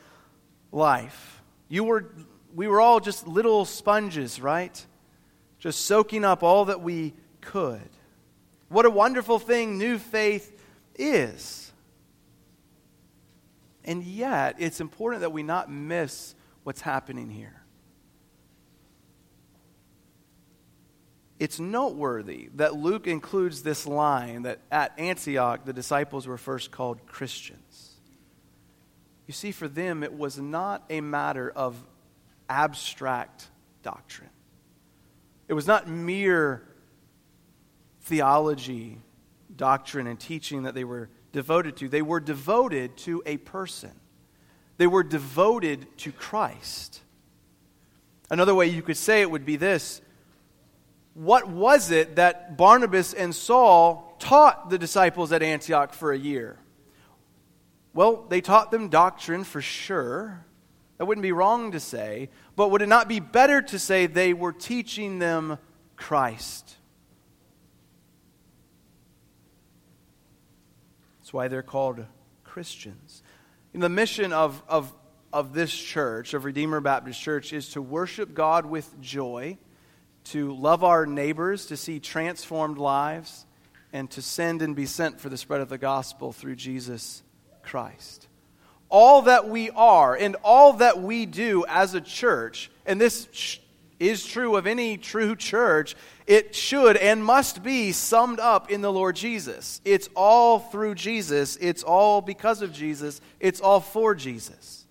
life. 0.72 1.44
You 1.68 1.84
were, 1.84 2.12
we 2.56 2.68
were 2.68 2.82
all 2.82 3.00
just 3.00 3.28
little 3.28 3.66
sponges, 3.66 4.42
right? 4.42 4.86
Just 5.60 5.86
soaking 5.86 6.26
up 6.26 6.42
all 6.42 6.66
that 6.66 6.82
we 6.82 7.14
could. 7.42 7.90
What 8.70 8.86
a 8.86 8.90
wonderful 8.90 9.38
thing 9.38 9.78
new 9.78 9.98
faith 9.98 10.58
is. 10.96 11.72
And 13.84 14.04
yet, 14.04 14.56
it's 14.58 14.80
important 14.80 15.22
that 15.22 15.32
we 15.32 15.44
not 15.44 15.72
miss 15.72 16.34
what's 16.64 16.82
happening 16.82 17.30
here. 17.30 17.61
It's 21.42 21.60
noteworthy 21.60 22.50
that 22.54 22.76
Luke 22.76 23.08
includes 23.08 23.64
this 23.64 23.88
line 23.88 24.44
that 24.44 24.60
at 24.72 24.94
Antioch 25.00 25.66
the 25.66 25.74
disciples 25.74 26.28
were 26.28 26.38
first 26.38 26.70
called 26.70 27.08
Christians. 27.08 27.96
You 29.26 29.34
see, 29.34 29.52
for 29.52 29.68
them, 29.68 30.04
it 30.04 30.14
was 30.14 30.38
not 30.38 30.84
a 30.92 31.02
matter 31.02 31.50
of 31.50 31.84
abstract 32.48 33.48
doctrine, 33.82 34.30
it 35.48 35.56
was 35.56 35.66
not 35.66 35.88
mere 35.88 36.62
theology, 38.02 39.00
doctrine, 39.56 40.06
and 40.06 40.20
teaching 40.20 40.64
that 40.64 40.76
they 40.76 40.84
were 40.84 41.10
devoted 41.32 41.76
to. 41.78 41.90
They 41.90 42.04
were 42.04 42.20
devoted 42.20 42.98
to 42.98 43.24
a 43.26 43.38
person, 43.38 44.00
they 44.78 44.86
were 44.86 45.04
devoted 45.04 45.88
to 45.98 46.12
Christ. 46.12 47.02
Another 48.30 48.54
way 48.54 48.68
you 48.68 48.84
could 48.84 48.96
say 48.96 49.22
it 49.22 49.32
would 49.32 49.44
be 49.44 49.56
this 49.56 50.02
what 51.14 51.48
was 51.48 51.92
it 51.92 52.16
that 52.16 52.58
Barnabas 52.58 53.14
and 53.14 53.36
Saul 53.36 54.16
taught 54.20 54.70
the 54.70 54.78
disciples 54.78 55.32
at 55.32 55.44
Antioch 55.44 55.94
for 55.94 56.12
a 56.12 56.18
year? 56.18 56.58
Well, 57.94 58.26
they 58.30 58.40
taught 58.40 58.72
them 58.72 58.88
doctrine 58.88 59.44
for 59.44 59.62
sure. 59.62 60.46
That 60.98 61.06
wouldn't 61.06 61.24
be 61.24 61.34
wrong 61.34 61.74
to 61.74 61.80
say. 61.80 62.30
But 62.56 62.72
would 62.72 62.82
it 62.82 62.88
not 62.88 63.10
be 63.10 63.20
better 63.20 63.62
to 63.62 63.80
say 63.80 64.06
they 64.06 64.34
were 64.34 64.54
teaching 64.54 65.20
them 65.20 65.58
Christ? 65.98 66.78
That's 71.20 71.34
why 71.34 71.50
they're 71.50 71.64
called 71.64 72.06
Christians. 72.46 73.24
And 73.74 73.84
the 73.84 73.90
mission 73.90 74.32
of, 74.32 74.64
of, 74.70 74.94
of 75.34 75.54
this 75.54 75.74
church, 75.74 76.34
of 76.34 76.46
Redeemer 76.46 76.80
Baptist 76.80 77.20
Church, 77.20 77.52
is 77.52 77.70
to 77.70 77.82
worship 77.82 78.34
God 78.34 78.66
with 78.66 79.02
joy 79.02 79.58
to 80.26 80.54
love 80.54 80.84
our 80.84 81.06
neighbors, 81.06 81.68
to 81.68 81.78
see 81.78 82.00
transformed 82.00 82.78
lives, 82.78 83.46
and 83.94 84.10
to 84.12 84.22
send 84.22 84.62
and 84.62 84.76
be 84.76 84.86
sent 84.86 85.20
for 85.20 85.30
the 85.30 85.38
spread 85.38 85.62
of 85.62 85.70
the 85.70 85.78
gospel 85.78 86.32
through 86.32 86.56
Jesus 86.56 87.24
Christ. 87.64 88.28
All 88.90 89.24
that 89.24 89.48
we 89.48 89.70
are 89.72 90.16
and 90.16 90.36
all 90.44 90.74
that 90.74 91.02
we 91.02 91.26
do 91.26 91.66
as 91.68 91.94
a 91.94 92.02
church, 92.02 92.70
and 92.86 93.00
this 93.00 93.60
is 94.00 94.26
true 94.26 94.56
of 94.56 94.66
any 94.66 94.98
true 94.98 95.36
church, 95.36 95.96
it 96.26 96.56
should 96.56 96.98
and 96.98 97.24
must 97.24 97.62
be 97.62 97.92
summed 97.92 98.40
up 98.40 98.72
in 98.72 98.82
the 98.82 98.92
Lord 98.92 99.16
Jesus. 99.16 99.80
It's 99.86 100.10
all 100.16 100.60
through 100.60 100.96
Jesus, 100.96 101.56
it's 101.58 101.84
all 101.84 102.22
because 102.22 102.62
of 102.62 102.74
Jesus, 102.74 103.22
it's 103.40 103.62
all 103.62 103.80
for 103.80 104.16
Jesus. 104.16 104.86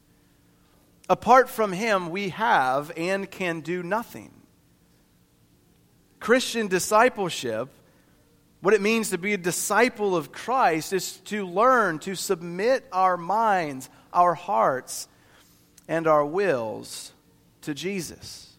Apart 1.08 1.50
from 1.50 1.72
Him, 1.72 2.10
we 2.10 2.28
have 2.28 2.92
and 2.96 3.28
can 3.28 3.62
do 3.62 3.82
nothing. 3.82 4.30
Christian 6.20 6.68
discipleship, 6.68 7.70
what 8.60 8.74
it 8.74 8.82
means 8.82 9.10
to 9.10 9.18
be 9.18 9.32
a 9.32 9.38
disciple 9.38 10.14
of 10.14 10.32
Christ, 10.32 10.92
is 10.92 11.16
to 11.24 11.46
learn 11.46 11.98
to 12.00 12.14
submit 12.14 12.86
our 12.92 13.16
minds, 13.16 13.88
our 14.12 14.34
hearts, 14.34 15.08
and 15.88 16.06
our 16.06 16.24
wills 16.24 17.12
to 17.62 17.72
Jesus. 17.72 18.54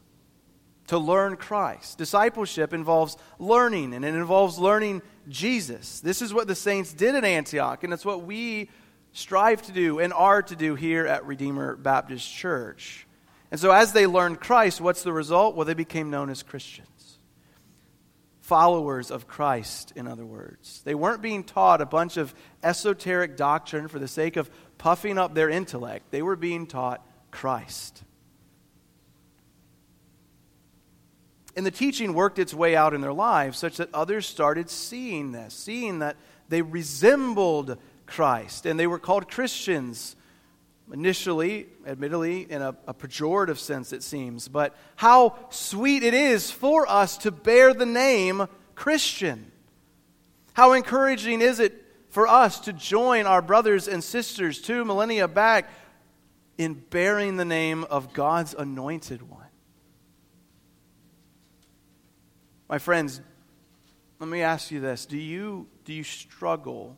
To 0.87 0.97
learn 0.97 1.37
Christ. 1.37 1.99
Discipleship 1.99 2.73
involves 2.73 3.15
learning, 3.37 3.93
and 3.93 4.03
it 4.03 4.15
involves 4.15 4.57
learning 4.57 5.03
Jesus. 5.29 5.99
This 6.01 6.23
is 6.23 6.33
what 6.33 6.47
the 6.47 6.55
saints 6.55 6.91
did 6.91 7.13
at 7.13 7.23
Antioch, 7.23 7.83
and 7.83 7.93
it's 7.93 8.03
what 8.03 8.23
we 8.23 8.69
strive 9.13 9.61
to 9.63 9.71
do 9.71 9.99
and 9.99 10.11
are 10.13 10.41
to 10.41 10.55
do 10.55 10.73
here 10.73 11.05
at 11.05 11.25
Redeemer 11.27 11.75
Baptist 11.75 12.33
Church. 12.33 13.05
And 13.51 13.59
so, 13.59 13.71
as 13.71 13.93
they 13.93 14.07
learned 14.07 14.39
Christ, 14.39 14.81
what's 14.81 15.03
the 15.03 15.13
result? 15.13 15.55
Well, 15.55 15.65
they 15.65 15.73
became 15.73 16.09
known 16.09 16.29
as 16.29 16.41
Christians 16.41 16.87
followers 18.51 19.11
of 19.11 19.29
Christ, 19.29 19.93
in 19.95 20.09
other 20.09 20.25
words. 20.25 20.81
They 20.83 20.93
weren't 20.93 21.21
being 21.21 21.45
taught 21.45 21.79
a 21.79 21.85
bunch 21.85 22.17
of 22.17 22.35
esoteric 22.61 23.37
doctrine 23.37 23.87
for 23.87 23.97
the 23.97 24.09
sake 24.09 24.35
of 24.35 24.51
puffing 24.77 25.17
up 25.17 25.33
their 25.33 25.49
intellect, 25.49 26.11
they 26.11 26.21
were 26.21 26.35
being 26.35 26.67
taught 26.67 27.01
Christ. 27.31 28.03
And 31.55 31.65
the 31.65 31.71
teaching 31.71 32.13
worked 32.13 32.39
its 32.39 32.53
way 32.53 32.75
out 32.75 32.93
in 32.93 32.99
their 32.99 33.13
lives 33.13 33.57
such 33.57 33.77
that 33.77 33.87
others 33.93 34.25
started 34.25 34.69
seeing 34.69 35.31
this, 35.31 35.53
seeing 35.53 35.99
that 35.99 36.17
they 36.49 36.61
resembled 36.61 37.77
Christ, 38.05 38.65
and 38.65 38.77
they 38.77 38.87
were 38.87 38.99
called 38.99 39.31
Christians 39.31 40.17
initially, 40.91 41.67
admittedly, 41.85 42.41
in 42.49 42.61
a, 42.61 42.75
a, 42.87 42.93
pejorative 42.93 43.57
sense, 43.57 43.93
it 43.93 44.03
seems, 44.03 44.47
but 44.47 44.75
how 44.95 45.37
sweet 45.49 46.03
it 46.03 46.13
is 46.13 46.51
for 46.51 46.87
us 46.89 47.17
to 47.17 47.31
bear 47.31 47.73
the 47.73 47.85
name 47.85 48.47
Christian. 48.75 49.51
How 50.53 50.73
encouraging 50.73 51.41
is 51.41 51.59
it 51.59 51.73
for 52.09 52.27
us 52.27 52.59
to 52.61 52.73
join 52.73 53.25
our 53.25 53.41
brothers 53.41 53.87
and 53.87 54.03
sisters 54.03 54.61
two 54.61 54.83
millennia 54.83 55.27
back 55.27 55.69
in 56.57 56.73
bearing 56.73 57.37
the 57.37 57.45
name 57.45 57.85
of 57.85 58.13
God's 58.13 58.53
anointed 58.53 59.21
one? 59.29 59.39
My 62.67 62.79
friends, 62.79 63.21
let 64.19 64.29
me 64.29 64.41
ask 64.41 64.71
you 64.71 64.79
this. 64.79 65.05
Do 65.05 65.17
you, 65.17 65.67
do 65.83 65.93
you 65.93 66.03
struggle? 66.03 66.97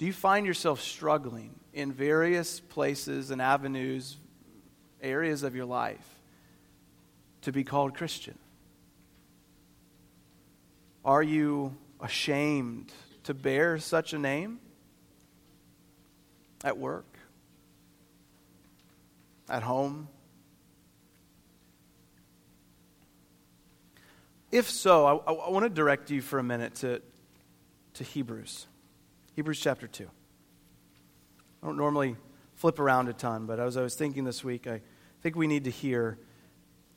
Do 0.00 0.06
you 0.06 0.14
find 0.14 0.46
yourself 0.46 0.80
struggling 0.80 1.54
in 1.74 1.92
various 1.92 2.58
places 2.58 3.30
and 3.30 3.42
avenues, 3.42 4.16
areas 5.02 5.42
of 5.42 5.54
your 5.54 5.66
life, 5.66 6.22
to 7.42 7.52
be 7.52 7.64
called 7.64 7.94
Christian? 7.94 8.38
Are 11.04 11.22
you 11.22 11.76
ashamed 12.00 12.90
to 13.24 13.34
bear 13.34 13.76
such 13.76 14.14
a 14.14 14.18
name 14.18 14.60
at 16.64 16.78
work, 16.78 17.18
at 19.50 19.62
home? 19.62 20.08
If 24.50 24.70
so, 24.70 25.04
I, 25.04 25.30
I, 25.30 25.50
want 25.50 25.64
to 25.64 25.68
direct 25.68 26.10
you 26.10 26.22
for 26.22 26.38
a 26.38 26.42
minute 26.42 26.76
to, 26.76 27.02
to 27.92 28.04
Hebrews, 28.04 28.66
Hebrews 29.40 29.60
chapter 29.60 29.86
2. 29.86 30.04
I 31.62 31.66
don't 31.66 31.78
normally 31.78 32.14
flip 32.56 32.78
around 32.78 33.08
a 33.08 33.14
ton, 33.14 33.46
but 33.46 33.58
as 33.58 33.78
I 33.78 33.80
was 33.80 33.94
thinking 33.94 34.24
this 34.24 34.44
week, 34.44 34.66
I 34.66 34.82
think 35.22 35.34
we 35.34 35.46
need 35.46 35.64
to 35.64 35.70
hear 35.70 36.18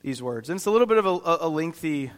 these 0.02 0.22
words. 0.22 0.50
And 0.50 0.58
it's 0.58 0.66
a 0.66 0.72
little 0.72 0.86
bit 0.86 0.98
of 0.98 1.06
a, 1.06 1.38
a 1.46 1.48
lengthy 1.48 2.12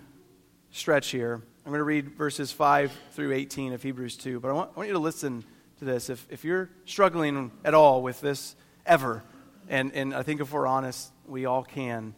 stretch 0.71 1.09
here. 1.09 1.43
I'm 1.63 1.71
going 1.71 1.77
to 1.77 1.83
read 1.83 2.17
verses 2.17 2.51
5 2.51 2.91
through 3.11 3.33
18 3.33 3.73
of 3.73 3.83
Hebrews 3.83 4.17
2, 4.17 4.39
but 4.39 4.49
I 4.49 4.53
want, 4.53 4.71
I 4.73 4.77
want 4.77 4.88
you 4.88 4.93
to 4.93 4.99
listen 4.99 5.43
to 5.77 5.85
this. 5.85 6.09
If, 6.09 6.25
if 6.31 6.43
you're 6.43 6.71
struggling 6.85 7.51
at 7.63 7.75
all 7.75 8.01
with 8.01 8.19
this 8.19 8.55
ever, 8.83 9.21
and, 9.69 9.93
and 9.93 10.11
I 10.11 10.23
think 10.23 10.41
if 10.41 10.51
we're 10.51 10.65
honest, 10.65 11.11
we 11.27 11.45
all 11.45 11.61
can, 11.61 12.15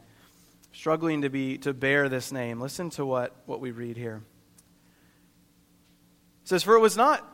struggling 0.71 1.23
to, 1.23 1.29
be, 1.29 1.57
to 1.57 1.73
bear 1.73 2.07
this 2.07 2.31
name, 2.31 2.61
listen 2.61 2.89
to 2.91 3.05
what, 3.05 3.35
what 3.47 3.59
we 3.59 3.71
read 3.71 3.97
here. 3.97 4.21
It 6.43 6.47
says, 6.47 6.63
For 6.63 6.73
it 6.73 6.79
was 6.79 6.95
not 6.95 7.33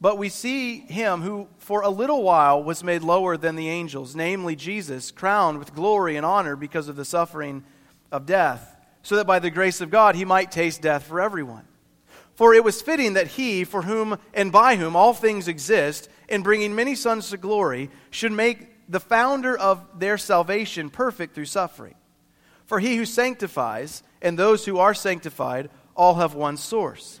But 0.00 0.18
we 0.18 0.28
see 0.28 0.80
him 0.80 1.22
who 1.22 1.48
for 1.58 1.82
a 1.82 1.88
little 1.88 2.22
while 2.22 2.62
was 2.62 2.84
made 2.84 3.02
lower 3.02 3.36
than 3.36 3.56
the 3.56 3.68
angels, 3.68 4.14
namely 4.14 4.54
Jesus, 4.54 5.10
crowned 5.10 5.58
with 5.58 5.74
glory 5.74 6.16
and 6.16 6.26
honor 6.26 6.54
because 6.54 6.88
of 6.88 6.96
the 6.96 7.04
suffering 7.04 7.64
of 8.12 8.26
death, 8.26 8.76
so 9.02 9.16
that 9.16 9.26
by 9.26 9.38
the 9.38 9.50
grace 9.50 9.80
of 9.80 9.90
God 9.90 10.14
he 10.14 10.24
might 10.24 10.52
taste 10.52 10.82
death 10.82 11.04
for 11.04 11.20
everyone. 11.20 11.64
For 12.34 12.52
it 12.52 12.62
was 12.62 12.82
fitting 12.82 13.14
that 13.14 13.28
he, 13.28 13.64
for 13.64 13.82
whom 13.82 14.18
and 14.34 14.52
by 14.52 14.76
whom 14.76 14.94
all 14.94 15.14
things 15.14 15.48
exist, 15.48 16.10
in 16.28 16.42
bringing 16.42 16.74
many 16.74 16.94
sons 16.94 17.30
to 17.30 17.38
glory, 17.38 17.90
should 18.10 18.32
make 18.32 18.68
the 18.90 19.00
founder 19.00 19.56
of 19.56 19.98
their 19.98 20.18
salvation 20.18 20.90
perfect 20.90 21.34
through 21.34 21.46
suffering. 21.46 21.94
For 22.66 22.78
he 22.80 22.96
who 22.96 23.06
sanctifies 23.06 24.02
and 24.20 24.38
those 24.38 24.66
who 24.66 24.78
are 24.78 24.92
sanctified 24.92 25.70
all 25.96 26.16
have 26.16 26.34
one 26.34 26.58
source. 26.58 27.20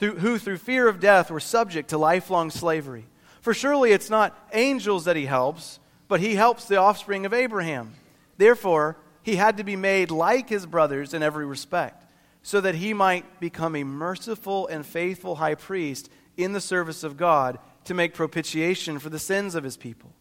who 0.00 0.38
through 0.38 0.56
fear 0.58 0.88
of 0.88 0.98
death 0.98 1.30
were 1.30 1.40
subject 1.40 1.90
to 1.90 1.98
lifelong 1.98 2.50
slavery. 2.50 3.04
For 3.40 3.54
surely 3.54 3.92
it's 3.92 4.10
not 4.10 4.36
angels 4.52 5.04
that 5.04 5.16
he 5.16 5.26
helps, 5.26 5.78
but 6.08 6.20
he 6.20 6.34
helps 6.34 6.64
the 6.66 6.76
offspring 6.76 7.24
of 7.24 7.32
Abraham. 7.32 7.94
Therefore, 8.36 8.96
he 9.22 9.36
had 9.36 9.58
to 9.58 9.64
be 9.64 9.76
made 9.76 10.10
like 10.10 10.48
his 10.48 10.66
brothers 10.66 11.14
in 11.14 11.22
every 11.22 11.46
respect, 11.46 12.04
so 12.42 12.60
that 12.60 12.74
he 12.74 12.94
might 12.94 13.40
become 13.40 13.76
a 13.76 13.84
merciful 13.84 14.66
and 14.66 14.84
faithful 14.84 15.36
high 15.36 15.54
priest 15.54 16.10
in 16.36 16.52
the 16.52 16.60
service 16.60 17.04
of 17.04 17.16
God 17.16 17.58
to 17.84 17.94
make 17.94 18.14
propitiation 18.14 18.98
for 18.98 19.10
the 19.10 19.18
sins 19.18 19.54
of 19.54 19.64
his 19.64 19.76
people. 19.76 20.12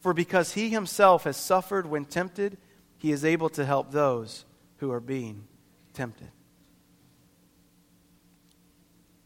For 0.00 0.12
because 0.12 0.54
he 0.54 0.70
himself 0.70 1.24
has 1.24 1.36
suffered 1.36 1.86
when 1.86 2.04
tempted, 2.04 2.56
he 2.98 3.12
is 3.12 3.24
able 3.24 3.50
to 3.50 3.64
help 3.64 3.90
those 3.90 4.44
who 4.78 4.90
are 4.90 5.00
being 5.00 5.46
tempted. 5.94 6.28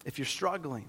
If 0.06 0.20
you're 0.20 0.24
struggling, 0.24 0.88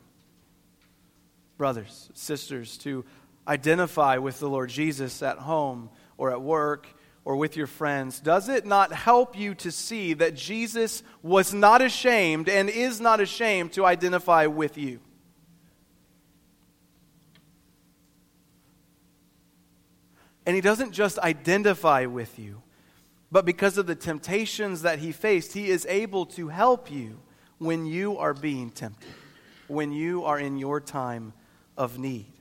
brothers, 1.58 2.12
sisters, 2.13 2.77
to 2.80 3.03
identify 3.47 4.19
with 4.19 4.39
the 4.39 4.47
Lord 4.47 4.69
Jesus 4.69 5.23
at 5.23 5.39
home 5.39 5.89
or 6.17 6.30
at 6.30 6.39
work 6.39 6.88
or 7.25 7.36
with 7.36 7.58
your 7.58 7.65
friends, 7.65 8.19
does 8.19 8.47
it 8.47 8.63
not 8.63 8.93
help 8.93 9.36
you 9.36 9.56
to 9.56 9.71
see 9.71 10.13
that 10.13 10.36
Jesus 10.36 11.01
was 11.23 11.51
not 11.51 11.82
ashamed 11.82 12.47
and 12.47 12.69
is 12.69 13.01
not 13.01 13.19
ashamed 13.19 13.73
to 13.73 13.88
identify 13.88 14.45
with 14.45 14.77
you? 14.77 14.99
And 20.45 20.56
he 20.56 20.62
doesn't 20.62 20.91
just 20.91 21.17
identify 21.17 22.06
with 22.06 22.38
you, 22.38 22.62
but 23.32 23.45
because 23.45 23.80
of 23.80 23.88
the 23.88 23.95
temptations 23.95 24.84
that 24.84 24.99
he 24.99 25.12
faced, 25.12 25.53
he 25.53 25.71
is 25.71 25.88
able 25.88 26.27
to 26.27 26.49
help 26.49 26.91
you 26.91 27.17
when 27.60 27.86
you 27.86 28.17
are 28.17 28.34
being 28.34 28.70
tempted, 28.70 29.10
when 29.67 29.91
you 29.91 30.24
are 30.26 30.39
in 30.39 30.58
your 30.58 30.80
time 30.80 31.34
of 31.78 31.98
need. 31.98 32.32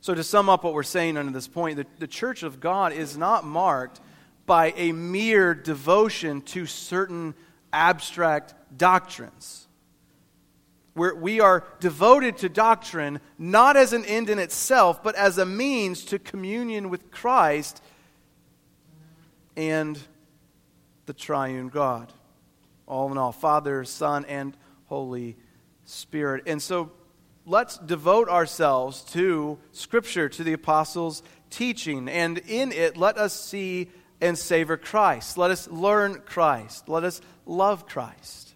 So, 0.00 0.14
to 0.14 0.24
sum 0.24 0.48
up 0.48 0.64
what 0.64 0.72
we're 0.72 0.84
saying 0.84 1.16
under 1.16 1.32
this 1.32 1.48
point, 1.48 1.76
the, 1.76 1.86
the 1.98 2.06
church 2.06 2.42
of 2.42 2.60
God 2.60 2.92
is 2.92 3.18
not 3.18 3.44
marked 3.44 4.00
by 4.46 4.72
a 4.76 4.92
mere 4.92 5.54
devotion 5.54 6.40
to 6.40 6.64
certain 6.64 7.34
abstract 7.72 8.54
doctrines. 8.76 9.68
We're, 10.94 11.14
we 11.14 11.40
are 11.40 11.64
devoted 11.80 12.38
to 12.38 12.48
doctrine 12.48 13.20
not 13.38 13.76
as 13.76 13.92
an 13.92 14.04
end 14.06 14.30
in 14.30 14.38
itself, 14.38 15.02
but 15.02 15.14
as 15.14 15.38
a 15.38 15.44
means 15.44 16.04
to 16.06 16.18
communion 16.18 16.88
with 16.88 17.10
Christ 17.10 17.82
and 19.56 19.98
the 21.08 21.12
triune 21.12 21.70
God. 21.70 22.12
All 22.86 23.10
in 23.10 23.18
all, 23.18 23.32
Father, 23.32 23.82
Son, 23.84 24.24
and 24.26 24.56
Holy 24.86 25.36
Spirit. 25.84 26.44
And 26.46 26.62
so 26.62 26.92
let's 27.44 27.78
devote 27.78 28.28
ourselves 28.28 29.02
to 29.12 29.58
Scripture, 29.72 30.28
to 30.28 30.44
the 30.44 30.52
apostles' 30.52 31.22
teaching, 31.50 32.08
and 32.08 32.38
in 32.38 32.72
it, 32.72 32.96
let 32.96 33.18
us 33.18 33.32
see 33.32 33.88
and 34.20 34.38
savor 34.38 34.76
Christ. 34.76 35.38
Let 35.38 35.50
us 35.50 35.66
learn 35.68 36.22
Christ. 36.26 36.88
Let 36.88 37.04
us 37.04 37.20
love 37.46 37.86
Christ. 37.86 38.54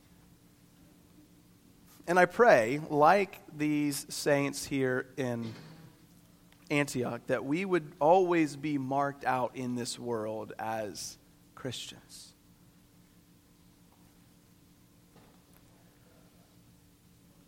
And 2.07 2.19
I 2.19 2.27
pray, 2.27 2.81
like 2.91 3.38
these 3.57 4.07
saints 4.09 4.65
here 4.65 5.07
in 5.17 5.55
Antioch, 6.71 7.23
that 7.29 7.45
we 7.45 7.65
would 7.65 7.93
always 7.99 8.57
be 8.57 8.77
marked 8.77 9.25
out 9.25 9.57
in 9.57 9.75
this 9.75 9.99
world 9.99 10.53
as 10.59 11.17
Christians. 11.55 12.32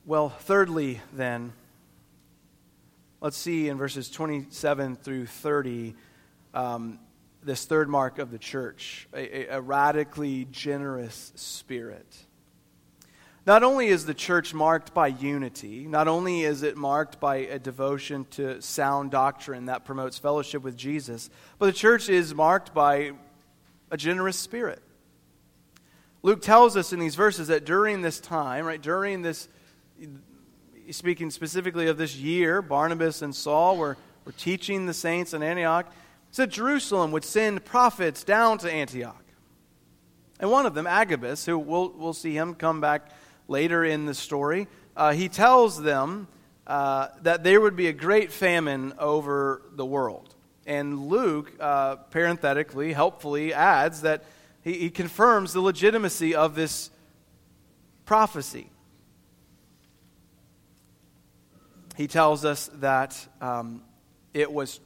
Well, 0.06 0.28
thirdly, 0.28 1.00
then, 1.14 1.54
let's 3.22 3.38
see 3.38 3.70
in 3.70 3.78
verses 3.78 4.10
27 4.10 4.96
through 4.96 5.24
30 5.24 5.94
um, 6.52 6.98
this 7.42 7.64
third 7.64 7.88
mark 7.88 8.18
of 8.18 8.30
the 8.30 8.38
church 8.38 9.08
a, 9.14 9.46
a 9.46 9.62
radically 9.62 10.46
generous 10.50 11.32
spirit. 11.36 12.06
Not 13.46 13.62
only 13.62 13.88
is 13.88 14.04
the 14.04 14.12
church 14.12 14.52
marked 14.52 14.92
by 14.92 15.06
unity, 15.06 15.86
not 15.86 16.06
only 16.06 16.42
is 16.42 16.62
it 16.62 16.76
marked 16.76 17.18
by 17.18 17.36
a 17.36 17.58
devotion 17.58 18.26
to 18.32 18.60
sound 18.60 19.10
doctrine 19.10 19.66
that 19.66 19.86
promotes 19.86 20.18
fellowship 20.18 20.62
with 20.62 20.76
Jesus, 20.76 21.30
but 21.58 21.64
the 21.64 21.72
church 21.72 22.10
is 22.10 22.34
marked 22.34 22.74
by 22.74 23.12
a 23.90 23.96
generous 23.96 24.36
spirit. 24.36 24.82
Luke 26.22 26.42
tells 26.42 26.76
us 26.76 26.92
in 26.92 27.00
these 27.00 27.14
verses 27.14 27.48
that 27.48 27.64
during 27.64 28.02
this 28.02 28.20
time, 28.20 28.66
right, 28.66 28.82
during 28.82 29.22
this 29.22 29.48
speaking 30.90 31.30
specifically 31.30 31.86
of 31.88 31.96
this 31.96 32.16
year, 32.16 32.62
Barnabas 32.62 33.22
and 33.22 33.34
Saul 33.34 33.76
were, 33.76 33.96
were 34.24 34.32
teaching 34.32 34.86
the 34.86 34.94
saints 34.94 35.34
in 35.34 35.42
Antioch, 35.42 35.90
said 36.30 36.50
Jerusalem 36.50 37.12
would 37.12 37.24
send 37.24 37.64
prophets 37.64 38.24
down 38.24 38.58
to 38.58 38.70
Antioch. 38.70 39.22
And 40.40 40.50
one 40.50 40.66
of 40.66 40.74
them, 40.74 40.86
Agabus, 40.86 41.46
who 41.46 41.58
we'll, 41.58 41.90
we'll 41.96 42.12
see 42.12 42.34
him 42.36 42.54
come 42.54 42.80
back 42.80 43.10
later 43.48 43.84
in 43.84 44.06
the 44.06 44.14
story, 44.14 44.66
uh, 44.96 45.12
he 45.12 45.28
tells 45.28 45.82
them 45.82 46.28
uh, 46.66 47.08
that 47.22 47.44
there 47.44 47.60
would 47.60 47.76
be 47.76 47.86
a 47.86 47.92
great 47.92 48.32
famine 48.32 48.92
over 48.98 49.62
the 49.72 49.84
world. 49.86 50.34
And 50.66 51.08
Luke, 51.08 51.52
uh, 51.60 51.96
parenthetically, 51.96 52.92
helpfully 52.92 53.52
adds 53.52 54.00
that 54.02 54.24
he, 54.62 54.74
he 54.74 54.90
confirms 54.90 55.52
the 55.52 55.60
legitimacy 55.60 56.34
of 56.34 56.54
this 56.54 56.90
prophecy. 58.06 58.70
He 61.96 62.06
tells 62.06 62.44
us 62.44 62.70
that 62.74 63.26
um, 63.40 63.82
it 64.32 64.52
was 64.52 64.80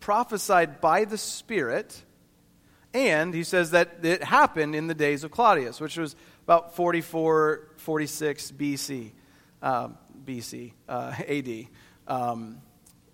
prophesied 0.00 0.80
by 0.80 1.04
the 1.04 1.18
Spirit, 1.18 2.02
and 2.94 3.32
he 3.32 3.44
says 3.44 3.70
that 3.72 3.98
it 4.02 4.22
happened 4.22 4.74
in 4.74 4.86
the 4.86 4.94
days 4.94 5.24
of 5.24 5.30
Claudius, 5.30 5.80
which 5.80 5.96
was 5.96 6.16
about 6.44 6.74
44, 6.74 7.68
46 7.76 8.52
BC, 8.52 9.10
um, 9.62 9.96
BC, 10.24 10.72
uh, 10.88 11.14
AD, 11.28 11.66
um, 12.08 12.60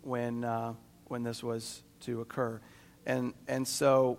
when, 0.03 0.45
uh, 0.45 0.75
when 1.07 1.23
this 1.23 1.43
was 1.43 1.83
to 2.01 2.21
occur. 2.21 2.61
And, 3.05 3.35
and 3.47 3.67
so 3.67 4.19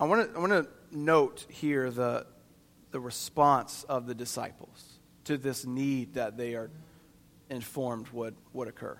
I 0.00 0.04
want 0.04 0.30
to 0.30 0.38
I 0.38 0.40
wanna 0.40 0.66
note 0.90 1.46
here 1.48 1.90
the, 1.90 2.26
the 2.90 3.00
response 3.00 3.84
of 3.88 4.06
the 4.06 4.14
disciples 4.14 4.98
to 5.24 5.36
this 5.36 5.66
need 5.66 6.14
that 6.14 6.36
they 6.36 6.54
are 6.54 6.70
informed 7.50 8.08
would, 8.08 8.34
would 8.52 8.68
occur. 8.68 8.98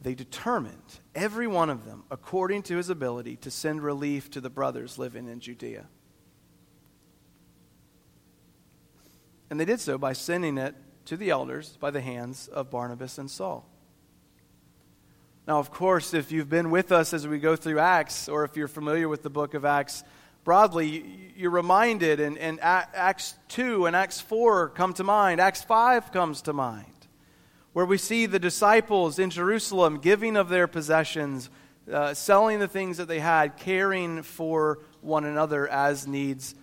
They 0.00 0.14
determined, 0.14 1.00
every 1.14 1.46
one 1.46 1.70
of 1.70 1.84
them, 1.84 2.02
according 2.10 2.62
to 2.64 2.76
his 2.76 2.88
ability, 2.88 3.36
to 3.36 3.50
send 3.50 3.82
relief 3.82 4.30
to 4.32 4.40
the 4.40 4.50
brothers 4.50 4.98
living 4.98 5.28
in 5.28 5.38
Judea. 5.38 5.86
And 9.48 9.60
they 9.60 9.64
did 9.64 9.80
so 9.80 9.98
by 9.98 10.12
sending 10.14 10.58
it 10.58 10.74
to 11.04 11.16
the 11.16 11.30
elders 11.30 11.76
by 11.78 11.90
the 11.90 12.00
hands 12.00 12.48
of 12.48 12.70
Barnabas 12.70 13.18
and 13.18 13.30
Saul. 13.30 13.68
Now, 15.46 15.58
of 15.58 15.70
course, 15.70 16.14
if 16.14 16.32
you've 16.32 16.48
been 16.48 16.70
with 16.70 16.92
us 16.92 17.12
as 17.12 17.26
we 17.26 17.38
go 17.38 17.56
through 17.56 17.80
Acts, 17.80 18.28
or 18.28 18.44
if 18.44 18.56
you're 18.56 18.68
familiar 18.68 19.08
with 19.08 19.22
the 19.22 19.30
book 19.30 19.54
of 19.54 19.64
Acts, 19.64 20.04
broadly, 20.44 21.32
you're 21.36 21.50
reminded, 21.50 22.20
and, 22.20 22.38
and 22.38 22.58
Acts 22.60 23.34
2 23.48 23.86
and 23.86 23.96
Acts 23.96 24.20
4 24.20 24.70
come 24.70 24.92
to 24.94 25.04
mind. 25.04 25.40
Acts 25.40 25.62
5 25.62 26.12
comes 26.12 26.42
to 26.42 26.52
mind, 26.52 26.86
where 27.72 27.86
we 27.86 27.98
see 27.98 28.26
the 28.26 28.38
disciples 28.38 29.18
in 29.18 29.30
Jerusalem 29.30 29.98
giving 29.98 30.36
of 30.36 30.48
their 30.48 30.66
possessions 30.66 31.50
uh, 31.92 32.14
selling 32.14 32.60
the 32.60 32.68
things 32.68 32.98
that 32.98 33.08
they 33.08 33.18
had, 33.18 33.56
caring 33.56 34.22
for 34.22 34.78
one 35.00 35.24
another 35.24 35.68
as 35.68 36.06
needs 36.06 36.54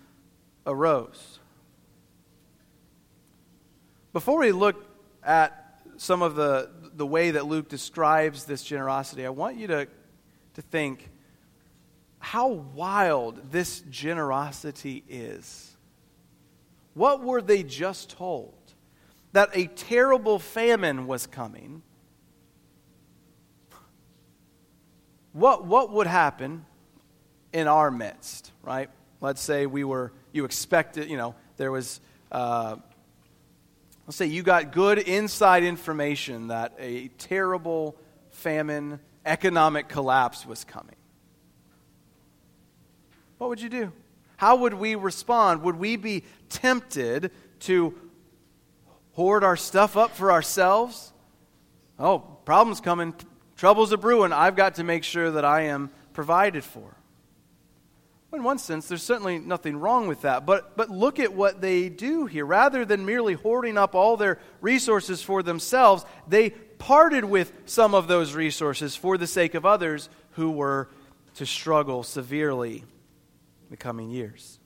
arose. 0.65 1.39
Before 4.13 4.39
we 4.39 4.51
look 4.51 4.85
at 5.23 5.81
some 5.97 6.21
of 6.21 6.35
the, 6.35 6.69
the 6.93 7.05
way 7.05 7.31
that 7.31 7.45
Luke 7.45 7.67
describes 7.67 8.45
this 8.45 8.63
generosity, 8.63 9.25
I 9.25 9.29
want 9.29 9.57
you 9.57 9.67
to, 9.67 9.87
to 10.55 10.61
think 10.61 11.09
how 12.19 12.47
wild 12.49 13.51
this 13.51 13.81
generosity 13.89 15.03
is. 15.07 15.75
What 16.93 17.23
were 17.23 17.41
they 17.41 17.63
just 17.63 18.11
told? 18.11 18.53
That 19.31 19.49
a 19.53 19.67
terrible 19.67 20.37
famine 20.37 21.07
was 21.07 21.25
coming. 21.25 21.81
What, 25.33 25.65
what 25.65 25.91
would 25.91 26.07
happen 26.07 26.65
in 27.53 27.67
our 27.67 27.89
midst, 27.89 28.51
right? 28.63 28.89
Let's 29.21 29.41
say 29.41 29.65
we 29.65 29.83
were, 29.83 30.11
you 30.31 30.45
expected, 30.45 31.09
you 31.09 31.17
know, 31.17 31.35
there 31.57 31.71
was, 31.71 32.01
uh, 32.31 32.77
let's 34.07 34.17
say 34.17 34.25
you 34.25 34.43
got 34.43 34.71
good 34.71 34.97
inside 34.97 35.63
information 35.63 36.47
that 36.47 36.73
a 36.79 37.09
terrible 37.19 37.95
famine, 38.31 38.99
economic 39.25 39.87
collapse 39.87 40.45
was 40.45 40.63
coming. 40.63 40.95
What 43.39 43.49
would 43.49 43.61
you 43.61 43.69
do? 43.69 43.91
How 44.37 44.57
would 44.57 44.73
we 44.73 44.95
respond? 44.95 45.63
Would 45.63 45.77
we 45.77 45.95
be 45.95 46.23
tempted 46.49 47.31
to 47.61 47.97
hoard 49.13 49.43
our 49.43 49.57
stuff 49.57 49.97
up 49.97 50.15
for 50.15 50.31
ourselves? 50.31 51.11
Oh, 51.97 52.19
problem's 52.19 52.81
coming, 52.81 53.15
trouble's 53.55 53.91
a 53.93 53.97
brewing. 53.97 54.33
I've 54.33 54.55
got 54.55 54.75
to 54.75 54.83
make 54.83 55.03
sure 55.03 55.31
that 55.31 55.45
I 55.45 55.61
am 55.61 55.89
provided 56.13 56.63
for. 56.63 56.95
In 58.33 58.43
one 58.43 58.59
sense, 58.59 58.87
there's 58.87 59.03
certainly 59.03 59.39
nothing 59.39 59.77
wrong 59.77 60.07
with 60.07 60.21
that. 60.21 60.45
But, 60.45 60.75
but 60.75 60.89
look 60.89 61.17
at 61.17 61.33
what 61.33 61.61
they 61.61 61.87
do 61.89 62.25
here. 62.25 62.45
Rather 62.45 62.83
than 62.85 63.05
merely 63.05 63.33
hoarding 63.33 63.77
up 63.77 63.95
all 63.95 64.17
their 64.17 64.37
resources 64.61 65.21
for 65.21 65.41
themselves, 65.41 66.05
they 66.27 66.49
parted 66.49 67.23
with 67.23 67.53
some 67.65 67.95
of 67.95 68.07
those 68.07 68.35
resources 68.35 68.97
for 68.97 69.17
the 69.17 69.27
sake 69.27 69.55
of 69.55 69.65
others 69.65 70.09
who 70.31 70.51
were 70.51 70.89
to 71.35 71.45
struggle 71.45 72.03
severely 72.03 72.83
the 73.69 73.77
coming 73.77 74.09
years. 74.09 74.59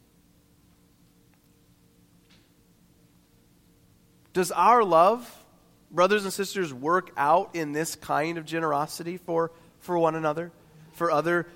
Does 4.33 4.51
our 4.51 4.83
love, 4.83 5.29
brothers 5.91 6.23
and 6.23 6.33
sisters, 6.33 6.73
work 6.73 7.11
out 7.15 7.51
in 7.55 7.71
this 7.71 7.95
kind 7.95 8.37
of 8.37 8.45
generosity 8.45 9.17
for, 9.17 9.51
for 9.79 9.97
one 9.97 10.15
another, 10.15 10.51
for 10.93 11.11
other 11.11 11.47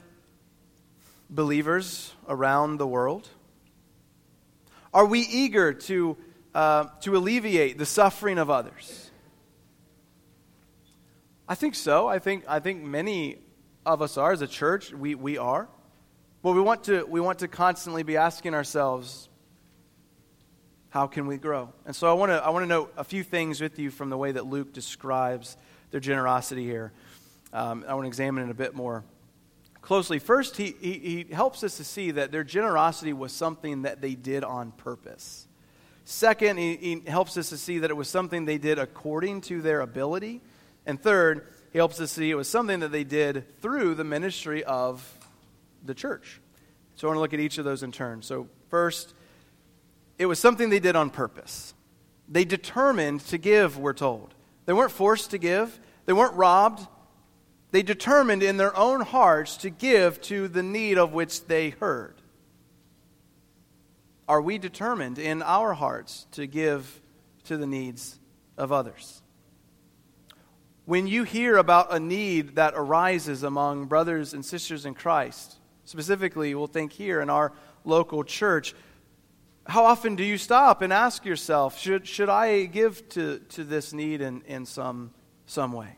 believers 1.30 2.14
around 2.28 2.78
the 2.78 2.88
world? 2.88 3.28
Are 4.94 5.06
we 5.06 5.22
eager 5.22 5.74
to, 5.74 6.18
uh, 6.54 6.86
to 7.02 7.18
alleviate 7.18 7.78
the 7.78 7.86
suffering 7.86 8.38
of 8.38 8.50
others? 8.50 9.10
I 11.50 11.56
think 11.56 11.76
so. 11.76 12.08
I 12.08 12.20
think, 12.20 12.44
I 12.48 12.60
think 12.60 12.84
many 12.84 13.38
of 13.86 14.02
us 14.02 14.18
are. 14.18 14.32
As 14.32 14.42
a 14.42 14.48
church, 14.48 14.94
we, 14.94 15.16
we 15.16 15.38
are. 15.38 15.68
But 16.44 16.52
we 16.52 16.62
want, 16.62 16.84
to, 16.86 17.04
we 17.06 17.20
want 17.20 17.40
to 17.40 17.48
constantly 17.48 18.04
be 18.04 18.18
asking 18.18 18.54
ourselves, 18.54 19.28
how 20.90 21.08
can 21.08 21.28
we 21.28 21.38
grow? 21.38 21.74
And 21.86 21.96
so 21.96 22.10
I 22.10 22.14
want 22.14 22.32
to 22.32 22.44
I 22.44 22.50
want 22.50 22.64
to 22.64 22.68
note 22.68 22.94
a 22.98 23.04
few 23.04 23.24
things 23.24 23.60
with 23.60 23.78
you 23.78 23.92
from 23.92 24.10
the 24.10 24.18
way 24.18 24.32
that 24.32 24.46
Luke 24.46 24.74
describes 24.74 25.58
their 25.92 26.00
generosity 26.00 26.64
here. 26.64 26.92
Um, 27.54 27.86
I 27.88 27.94
want 27.94 28.06
to 28.06 28.08
examine 28.08 28.46
it 28.46 28.52
a 28.52 28.56
bit 28.56 28.74
more 28.74 29.04
closely. 29.82 30.20
First, 30.20 30.58
he, 30.58 30.76
he, 30.82 30.94
he 31.28 31.34
helps 31.34 31.64
us 31.64 31.78
to 31.78 31.84
see 31.84 32.12
that 32.12 32.32
their 32.32 32.44
generosity 32.44 33.14
was 33.14 33.32
something 33.32 33.84
that 33.84 34.02
they 34.02 34.16
did 34.16 34.44
on 34.44 34.72
purpose. 34.72 35.48
Second, 36.04 36.58
he, 36.58 36.76
he 36.76 37.04
helps 37.10 37.38
us 37.38 37.50
to 37.50 37.58
see 37.58 37.80
that 37.80 37.90
it 37.90 37.96
was 37.96 38.08
something 38.08 38.46
they 38.46 38.58
did 38.58 38.80
according 38.80 39.42
to 39.42 39.62
their 39.62 39.82
ability. 39.82 40.42
And 40.86 41.02
third, 41.02 41.48
he 41.72 41.78
helps 41.78 42.00
us 42.00 42.12
see 42.12 42.32
it 42.32 42.36
was 42.36 42.48
something 42.48 42.80
that 42.80 42.92
they 42.92 43.04
did 43.04 43.60
through 43.62 43.96
the 43.96 44.04
ministry 44.04 44.64
of 44.64 45.17
the 45.86 45.94
church. 45.94 46.42
So 46.96 47.08
I 47.08 47.10
want 47.10 47.18
to 47.18 47.22
look 47.22 47.34
at 47.34 47.40
each 47.40 47.58
of 47.58 47.66
those 47.66 47.84
in 47.84 47.92
turn. 47.92 48.22
So, 48.22 48.48
first, 48.70 49.14
it 50.18 50.26
was 50.26 50.40
something 50.40 50.70
they 50.70 50.80
did 50.80 50.96
on 50.96 51.10
purpose. 51.10 51.74
They 52.28 52.44
determined 52.44 53.22
to 53.28 53.38
give, 53.38 53.78
we're 53.78 53.94
told. 53.94 54.34
They 54.66 54.74
weren't 54.74 54.92
forced 54.92 55.32
to 55.32 55.38
give, 55.38 55.80
they 56.06 56.14
weren't 56.14 56.34
robbed, 56.34 56.88
they 57.72 57.84
determined 57.84 58.44
in 58.44 58.58
their 58.58 58.76
own 58.76 59.02
hearts 59.02 59.58
to 59.58 59.70
give 59.70 60.22
to 60.22 60.48
the 60.48 60.64
need 60.64 60.98
of 60.98 61.14
which 61.14 61.46
they 61.46 61.70
heard. 61.70 62.16
Are 64.28 64.42
we 64.42 64.58
determined 64.58 65.20
in 65.20 65.42
our 65.42 65.74
hearts 65.74 66.28
to 66.32 66.48
give 66.48 67.02
to 67.46 67.58
the 67.58 67.68
needs 67.68 68.20
of 68.58 68.72
others? 68.72 69.22
When 70.86 71.08
you 71.08 71.24
hear 71.24 71.58
about 71.58 71.94
a 71.94 72.00
need 72.00 72.56
that 72.56 72.74
arises 72.76 73.44
among 73.44 73.86
brothers 73.86 74.34
and 74.34 74.46
sisters 74.46 74.86
in 74.86 74.94
Christ, 74.94 75.57
specifically, 75.88 76.54
we'll 76.54 76.68
think 76.68 76.92
here 76.92 77.22
in 77.22 77.30
our 77.30 77.54
local 77.86 78.26
church, 78.26 78.76
how 79.66 79.86
often 79.86 80.18
do 80.18 80.24
you 80.24 80.38
stop 80.38 80.82
and 80.82 80.92
ask 80.92 81.24
yourself, 81.24 81.80
should, 81.80 82.06
should 82.06 82.28
I 82.28 82.66
give 82.66 83.08
to, 83.10 83.40
to 83.40 83.64
this 83.64 83.94
need 83.94 84.20
in, 84.20 84.42
in 84.42 84.66
some, 84.66 85.12
some 85.46 85.72
way? 85.72 85.96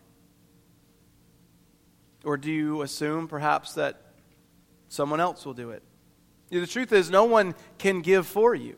Or 2.24 2.38
do 2.38 2.52
you 2.52 2.84
assume 2.84 3.28
perhaps 3.28 3.74
that 3.74 4.02
someone 4.90 5.20
else 5.20 5.44
will 5.44 5.56
do 5.56 5.72
it? 5.72 5.82
The 6.52 6.68
truth 6.68 6.94
is, 6.94 7.10
no 7.10 7.26
one 7.26 7.56
can 7.80 8.02
give 8.02 8.28
for 8.28 8.54
you. 8.54 8.78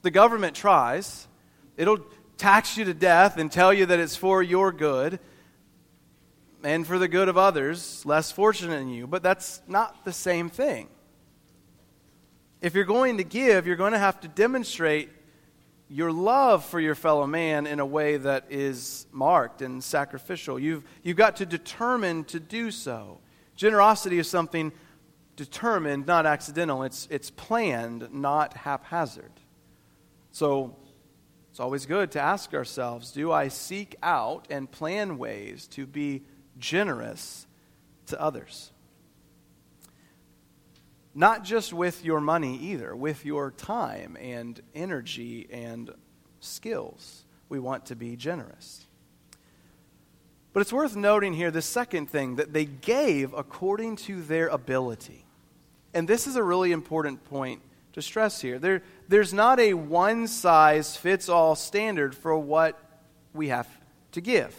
The 0.00 0.10
government 0.10 0.56
tries, 0.56 1.28
it'll 1.76 2.06
tax 2.38 2.78
you 2.78 2.86
to 2.86 2.94
death 2.94 3.36
and 3.36 3.52
tell 3.52 3.74
you 3.74 3.84
that 3.84 3.98
it's 3.98 4.16
for 4.16 4.42
your 4.42 4.72
good 4.72 5.20
and 6.62 6.86
for 6.86 6.98
the 6.98 7.08
good 7.08 7.28
of 7.28 7.36
others 7.36 8.04
less 8.04 8.32
fortunate 8.32 8.78
than 8.78 8.88
you, 8.88 9.06
but 9.06 9.22
that's 9.22 9.62
not 9.66 10.04
the 10.04 10.12
same 10.12 10.50
thing. 10.50 10.88
If 12.60 12.74
you're 12.74 12.84
going 12.84 13.18
to 13.18 13.24
give, 13.24 13.66
you're 13.66 13.76
going 13.76 13.92
to 13.92 13.98
have 13.98 14.20
to 14.20 14.28
demonstrate 14.28 15.10
your 15.88 16.12
love 16.12 16.64
for 16.64 16.80
your 16.80 16.94
fellow 16.94 17.26
man 17.26 17.66
in 17.66 17.80
a 17.80 17.86
way 17.86 18.16
that 18.16 18.46
is 18.50 19.06
marked 19.12 19.62
and 19.62 19.82
sacrificial. 19.82 20.58
You've, 20.58 20.84
you've 21.02 21.16
got 21.16 21.36
to 21.36 21.46
determine 21.46 22.24
to 22.24 22.40
do 22.40 22.70
so. 22.70 23.20
Generosity 23.56 24.18
is 24.18 24.28
something 24.28 24.72
determined, 25.36 26.06
not 26.06 26.26
accidental. 26.26 26.82
It's, 26.82 27.06
it's 27.10 27.30
planned, 27.30 28.12
not 28.12 28.54
haphazard. 28.54 29.32
So 30.32 30.76
it's 31.50 31.60
always 31.60 31.86
good 31.86 32.10
to 32.12 32.20
ask 32.20 32.54
ourselves 32.54 33.12
do 33.12 33.32
I 33.32 33.48
seek 33.48 33.96
out 34.02 34.46
and 34.50 34.70
plan 34.70 35.16
ways 35.16 35.66
to 35.68 35.86
be 35.86 36.22
generous 36.58 37.46
to 38.06 38.20
others? 38.20 38.72
Not 41.14 41.44
just 41.44 41.72
with 41.72 42.04
your 42.04 42.20
money 42.20 42.56
either, 42.58 42.94
with 42.94 43.24
your 43.24 43.50
time 43.50 44.16
and 44.20 44.60
energy 44.74 45.48
and 45.50 45.90
skills. 46.40 47.24
We 47.48 47.58
want 47.58 47.86
to 47.86 47.96
be 47.96 48.14
generous. 48.16 48.86
But 50.52 50.60
it's 50.60 50.72
worth 50.72 50.96
noting 50.96 51.34
here 51.34 51.50
the 51.50 51.62
second 51.62 52.10
thing 52.10 52.36
that 52.36 52.52
they 52.52 52.64
gave 52.64 53.32
according 53.32 53.96
to 53.96 54.22
their 54.22 54.48
ability. 54.48 55.24
And 55.94 56.06
this 56.06 56.26
is 56.26 56.36
a 56.36 56.42
really 56.42 56.72
important 56.72 57.24
point 57.24 57.62
to 57.94 58.02
stress 58.02 58.40
here. 58.40 58.58
There, 58.58 58.82
there's 59.08 59.34
not 59.34 59.58
a 59.58 59.74
one 59.74 60.26
size 60.26 60.96
fits 60.96 61.28
all 61.28 61.54
standard 61.54 62.14
for 62.14 62.38
what 62.38 62.78
we 63.34 63.48
have 63.48 63.68
to 64.12 64.20
give. 64.20 64.54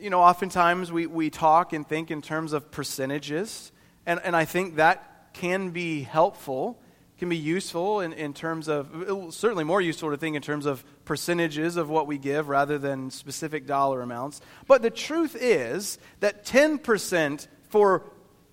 You 0.00 0.10
know, 0.10 0.20
oftentimes 0.20 0.92
we, 0.92 1.06
we 1.06 1.30
talk 1.30 1.72
and 1.72 1.86
think 1.86 2.10
in 2.10 2.22
terms 2.22 2.52
of 2.52 2.70
percentages. 2.70 3.72
And, 4.06 4.20
and 4.22 4.36
I 4.36 4.44
think 4.44 4.76
that 4.76 5.32
can 5.32 5.70
be 5.70 6.02
helpful, 6.02 6.80
can 7.18 7.28
be 7.28 7.36
useful 7.36 8.00
in, 8.00 8.12
in 8.12 8.32
terms 8.32 8.68
of, 8.68 8.90
certainly 9.30 9.64
more 9.64 9.80
useful 9.80 10.10
to 10.10 10.16
think 10.16 10.36
in 10.36 10.42
terms 10.42 10.66
of 10.66 10.84
percentages 11.04 11.76
of 11.76 11.88
what 11.88 12.06
we 12.06 12.18
give 12.18 12.48
rather 12.48 12.78
than 12.78 13.10
specific 13.10 13.66
dollar 13.66 14.02
amounts. 14.02 14.40
But 14.66 14.82
the 14.82 14.90
truth 14.90 15.36
is 15.38 15.98
that 16.20 16.44
10% 16.44 17.48
for 17.68 18.04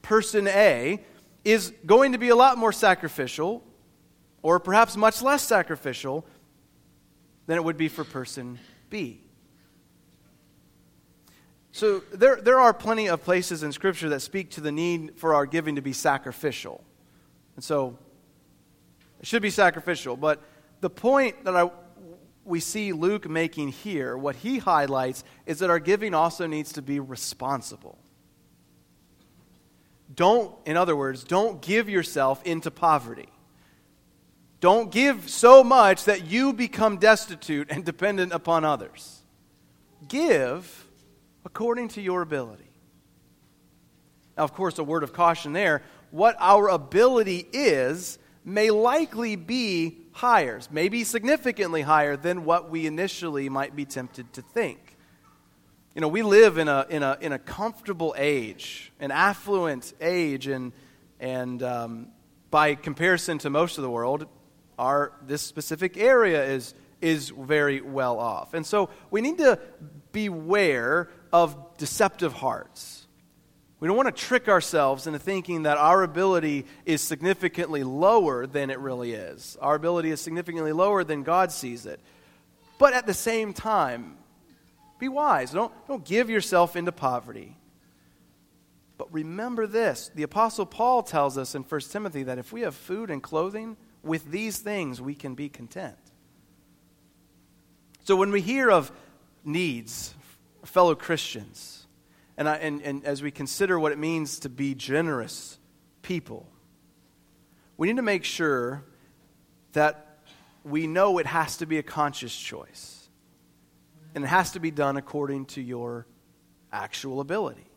person 0.01 0.47
A 0.47 1.03
is 1.43 1.73
going 1.86 2.13
to 2.13 2.17
be 2.17 2.29
a 2.29 2.36
lot 2.36 2.58
more 2.58 2.71
sacrificial, 2.71 3.63
or 4.41 4.60
perhaps 4.60 4.97
much 4.97 5.21
less 5.21 5.43
sacrificial, 5.43 6.25
than 7.45 7.58
it 7.58 7.63
would 7.63 7.77
be 7.77 7.88
for 7.88 8.03
person 8.03 8.58
B. 8.89 9.21
So 11.75 11.99
there, 12.13 12.38
there 12.38 12.57
are 12.57 12.73
plenty 12.73 13.09
of 13.09 13.21
places 13.21 13.61
in 13.61 13.73
Scripture 13.73 14.07
that 14.07 14.21
speak 14.21 14.51
to 14.51 14.61
the 14.61 14.71
need 14.71 15.17
for 15.17 15.33
our 15.33 15.45
giving 15.45 15.75
to 15.75 15.81
be 15.81 15.91
sacrificial. 15.91 16.81
And 17.57 17.65
so 17.65 17.97
it 19.19 19.27
should 19.27 19.41
be 19.41 19.49
sacrificial. 19.49 20.15
But 20.15 20.41
the 20.79 20.89
point 20.89 21.43
that 21.43 21.53
I, 21.53 21.69
we 22.45 22.61
see 22.61 22.93
Luke 22.93 23.29
making 23.29 23.73
here, 23.73 24.17
what 24.17 24.38
he 24.38 24.59
highlights, 24.59 25.25
is 25.45 25.59
that 25.59 25.69
our 25.69 25.79
giving 25.79 26.13
also 26.13 26.47
needs 26.47 26.71
to 26.71 26.81
be 26.81 27.01
responsible. 27.01 27.97
Don't, 30.15 30.55
in 30.65 30.77
other 30.77 30.95
words, 30.95 31.25
don't 31.25 31.61
give 31.61 31.89
yourself 31.89 32.41
into 32.45 32.71
poverty. 32.71 33.27
Don't 34.61 34.93
give 34.93 35.29
so 35.29 35.61
much 35.61 36.05
that 36.05 36.23
you 36.23 36.53
become 36.53 36.99
destitute 36.99 37.67
and 37.69 37.83
dependent 37.83 38.31
upon 38.31 38.63
others. 38.63 39.23
Give 40.07 40.85
according 41.45 41.89
to 41.89 42.01
your 42.01 42.21
ability. 42.21 42.69
Now, 44.38 44.43
of 44.43 44.53
course, 44.53 44.77
a 44.79 44.84
word 44.84 45.03
of 45.03 45.13
caution 45.13 45.53
there. 45.53 45.81
What 46.12 46.36
our 46.39 46.67
ability 46.69 47.47
is 47.53 48.19
may 48.43 48.69
likely 48.71 49.36
be 49.36 49.97
higher, 50.12 50.60
maybe 50.71 51.03
significantly 51.03 51.81
higher 51.81 52.17
than 52.17 52.45
what 52.45 52.69
we 52.69 52.86
initially 52.86 53.49
might 53.49 53.75
be 53.75 53.86
tempted 53.86 54.31
to 54.34 54.41
think. 54.41 54.97
You 55.93 56.01
know, 56.01 56.08
we 56.08 56.23
live 56.23 56.58
in 56.58 56.67
a, 56.67 56.86
in 56.89 57.03
a, 57.03 57.17
in 57.21 57.31
a 57.31 57.39
comfortable 57.39 58.13
age, 58.17 58.91
an 58.99 59.12
affluent 59.12 59.93
age, 60.01 60.47
and, 60.47 60.73
and 61.19 61.63
um, 61.63 62.08
by 62.51 62.75
comparison 62.75 63.38
to 63.39 63.49
most 63.49 63.77
of 63.77 63.81
the 63.81 63.89
world, 63.89 64.27
our, 64.77 65.13
this 65.25 65.41
specific 65.41 65.97
area 65.97 66.43
is, 66.45 66.73
is 67.01 67.29
very 67.29 67.81
well 67.81 68.19
off. 68.19 68.53
And 68.53 68.65
so 68.65 68.89
we 69.10 69.21
need 69.21 69.38
to 69.38 69.58
beware 70.12 71.10
of 71.43 71.78
deceptive 71.78 72.32
hearts. 72.32 73.08
We 73.82 73.89
don't 73.89 73.98
want 73.98 74.15
to 74.15 74.24
trick 74.24 74.48
ourselves 74.48 75.06
into 75.06 75.19
thinking 75.19 75.63
that 75.63 75.78
our 75.78 76.02
ability 76.02 76.65
is 76.86 77.02
significantly 77.02 77.84
lower 77.84 78.48
than 78.48 78.69
it 78.69 78.80
really 78.80 79.12
is. 79.12 79.58
Our 79.62 79.76
ability 79.76 80.12
is 80.12 80.21
significantly 80.21 80.71
lower 80.71 81.04
than 81.04 81.24
God 81.24 81.52
sees 81.52 81.86
it. 81.86 82.00
But 82.80 82.93
at 82.93 83.06
the 83.06 83.13
same 83.13 83.54
time, 83.54 84.15
be 84.98 85.10
wise. 85.10 85.52
Don't, 85.52 85.74
don't 85.89 86.06
give 86.06 86.30
yourself 86.30 86.78
into 86.78 86.93
poverty. 86.93 87.58
But 88.98 89.13
remember 89.13 89.67
this 89.67 90.10
the 90.15 90.24
Apostle 90.24 90.65
Paul 90.65 91.04
tells 91.04 91.38
us 91.38 91.54
in 91.54 91.63
1 91.63 91.82
Timothy 91.91 92.24
that 92.24 92.38
if 92.38 92.54
we 92.54 92.62
have 92.62 92.76
food 92.76 93.12
and 93.12 93.21
clothing, 93.21 93.76
with 94.04 94.32
these 94.32 94.60
things 94.60 95.02
we 95.02 95.15
can 95.15 95.36
be 95.36 95.50
content. 95.50 95.98
So 98.06 98.15
when 98.15 98.32
we 98.32 98.39
hear 98.39 98.71
of 98.71 98.89
needs, 99.43 100.15
fellow 100.65 100.95
Christians, 100.95 101.88
and, 102.38 102.49
I, 102.49 102.56
and, 102.56 102.82
and 102.82 103.06
as 103.06 103.21
we 103.21 103.32
consider 103.32 103.80
what 103.80 103.91
it 103.91 103.97
means 103.97 104.39
to 104.39 104.49
be 104.49 104.75
generous 104.75 105.58
people, 106.01 106.47
we 107.78 107.88
need 107.88 107.97
to 107.97 108.01
make 108.01 108.23
sure 108.23 108.84
that 109.73 110.19
we 110.63 110.88
know 110.88 111.17
it 111.19 111.25
has 111.28 111.58
to 111.58 111.65
be 111.65 111.78
a 111.78 111.84
conscious 111.84 112.36
choice. 112.36 113.08
And 114.15 114.23
it 114.23 114.28
has 114.28 114.51
to 114.51 114.60
be 114.60 114.71
done 114.71 114.97
according 114.97 115.45
to 115.47 115.62
your 115.62 116.08
actual 116.71 117.19
ability. 117.19 117.69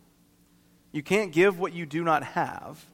You 0.93 1.03
can't 1.03 1.33
give 1.33 1.59
what 1.59 1.73
you 1.73 1.85
do 1.85 2.03
not 2.03 2.23
have, 2.23 2.85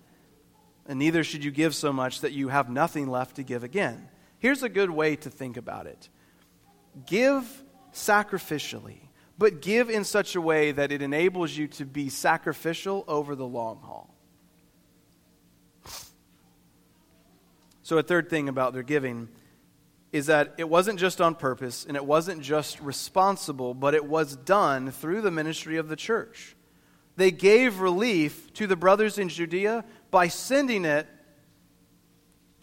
and 0.87 0.99
neither 0.99 1.23
should 1.23 1.45
you 1.45 1.51
give 1.51 1.75
so 1.75 1.93
much 1.93 2.23
that 2.23 2.33
you 2.33 2.49
have 2.49 2.69
nothing 2.69 3.07
left 3.07 3.37
to 3.37 3.43
give 3.43 3.63
again. 3.63 4.09
Here's 4.39 4.63
a 4.63 4.69
good 4.69 4.91
way 4.91 5.17
to 5.17 5.31
think 5.31 5.57
about 5.57 5.87
it 5.87 6.09
give 7.07 7.45
sacrificially 7.93 9.04
but 9.37 9.61
give 9.61 9.91
in 9.91 10.05
such 10.05 10.37
a 10.37 10.41
way 10.41 10.73
that 10.73 10.93
it 10.93 11.03
enables 11.03 11.57
you 11.57 11.67
to 11.69 11.85
be 11.85 12.09
sacrificial 12.09 13.05
over 13.09 13.35
the 13.35 13.47
long 13.47 13.81
haul. 13.83 14.15
So, 17.83 17.99
a 17.99 18.03
third 18.03 18.31
thing 18.31 18.49
about 18.49 18.73
their 18.73 18.83
giving 18.83 19.29
is 20.11 20.27
that 20.27 20.55
it 20.59 20.69
wasn't 20.69 20.99
just 20.99 21.21
on 21.21 21.35
purpose 21.35 21.85
and 21.87 21.97
it 21.97 22.05
wasn't 22.05 22.41
just 22.41 22.81
responsible, 22.81 23.75
but 23.75 23.95
it 23.95 24.05
was 24.05 24.37
done 24.37 24.91
through 24.91 25.21
the 25.21 25.31
ministry 25.31 25.77
of 25.77 25.89
the 25.89 25.97
church. 25.97 26.57
They 27.17 27.31
gave 27.31 27.81
relief 27.81 28.53
to 28.55 28.67
the 28.67 28.77
brothers 28.77 29.19
in 29.19 29.29
Judea 29.29 29.85
by 30.11 30.29
sending 30.29 30.85
it 30.85 31.07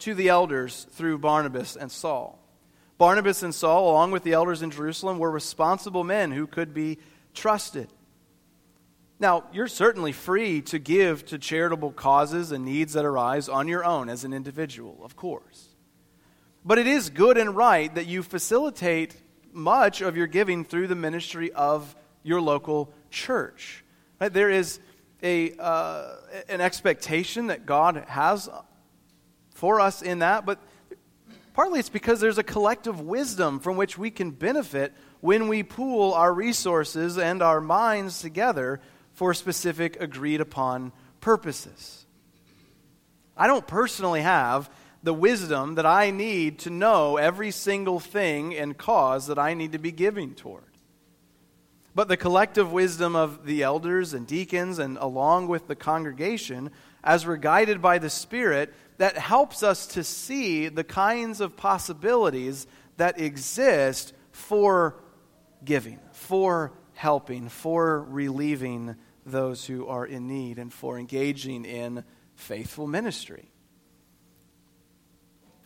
to 0.00 0.14
the 0.14 0.30
elders 0.30 0.86
through 0.90 1.18
Barnabas 1.18 1.76
and 1.76 1.92
Saul. 1.92 2.41
Barnabas 3.02 3.42
and 3.42 3.52
Saul, 3.52 3.90
along 3.90 4.12
with 4.12 4.22
the 4.22 4.34
elders 4.34 4.62
in 4.62 4.70
Jerusalem, 4.70 5.18
were 5.18 5.28
responsible 5.28 6.04
men 6.04 6.30
who 6.30 6.46
could 6.46 6.72
be 6.72 6.98
trusted. 7.34 7.88
Now, 9.18 9.42
you're 9.52 9.66
certainly 9.66 10.12
free 10.12 10.62
to 10.62 10.78
give 10.78 11.24
to 11.24 11.36
charitable 11.36 11.90
causes 11.90 12.52
and 12.52 12.64
needs 12.64 12.92
that 12.92 13.04
arise 13.04 13.48
on 13.48 13.66
your 13.66 13.84
own 13.84 14.08
as 14.08 14.22
an 14.22 14.32
individual, 14.32 15.00
of 15.02 15.16
course. 15.16 15.70
But 16.64 16.78
it 16.78 16.86
is 16.86 17.10
good 17.10 17.38
and 17.38 17.56
right 17.56 17.92
that 17.92 18.06
you 18.06 18.22
facilitate 18.22 19.16
much 19.52 20.00
of 20.00 20.16
your 20.16 20.28
giving 20.28 20.64
through 20.64 20.86
the 20.86 20.94
ministry 20.94 21.50
of 21.50 21.96
your 22.22 22.40
local 22.40 22.94
church. 23.10 23.82
Right? 24.20 24.32
There 24.32 24.48
is 24.48 24.78
a, 25.24 25.56
uh, 25.58 26.18
an 26.48 26.60
expectation 26.60 27.48
that 27.48 27.66
God 27.66 28.04
has 28.06 28.48
for 29.56 29.80
us 29.80 30.02
in 30.02 30.20
that, 30.20 30.46
but 30.46 30.60
Partly 31.54 31.80
it's 31.80 31.88
because 31.88 32.20
there's 32.20 32.38
a 32.38 32.42
collective 32.42 33.00
wisdom 33.00 33.60
from 33.60 33.76
which 33.76 33.98
we 33.98 34.10
can 34.10 34.30
benefit 34.30 34.94
when 35.20 35.48
we 35.48 35.62
pool 35.62 36.14
our 36.14 36.32
resources 36.32 37.18
and 37.18 37.42
our 37.42 37.60
minds 37.60 38.20
together 38.20 38.80
for 39.12 39.34
specific 39.34 40.00
agreed 40.00 40.40
upon 40.40 40.92
purposes. 41.20 42.06
I 43.36 43.46
don't 43.46 43.66
personally 43.66 44.22
have 44.22 44.70
the 45.02 45.12
wisdom 45.12 45.74
that 45.74 45.86
I 45.86 46.10
need 46.10 46.60
to 46.60 46.70
know 46.70 47.16
every 47.16 47.50
single 47.50 48.00
thing 48.00 48.54
and 48.54 48.78
cause 48.78 49.26
that 49.26 49.38
I 49.38 49.54
need 49.54 49.72
to 49.72 49.78
be 49.78 49.92
giving 49.92 50.34
toward. 50.34 50.64
But 51.94 52.08
the 52.08 52.16
collective 52.16 52.72
wisdom 52.72 53.14
of 53.14 53.44
the 53.44 53.62
elders 53.62 54.14
and 54.14 54.26
deacons, 54.26 54.78
and 54.78 54.96
along 54.96 55.48
with 55.48 55.66
the 55.66 55.74
congregation, 55.74 56.70
as 57.04 57.26
we're 57.26 57.36
guided 57.36 57.82
by 57.82 57.98
the 57.98 58.08
Spirit, 58.08 58.72
that 59.02 59.18
helps 59.18 59.64
us 59.64 59.88
to 59.88 60.04
see 60.04 60.68
the 60.68 60.84
kinds 60.84 61.40
of 61.40 61.56
possibilities 61.56 62.68
that 62.98 63.18
exist 63.18 64.12
for 64.30 64.94
giving, 65.64 65.98
for 66.12 66.72
helping, 66.94 67.48
for 67.48 68.04
relieving 68.04 68.94
those 69.26 69.66
who 69.66 69.88
are 69.88 70.06
in 70.06 70.28
need, 70.28 70.56
and 70.56 70.72
for 70.72 71.00
engaging 71.00 71.64
in 71.64 72.04
faithful 72.36 72.86
ministry. 72.86 73.50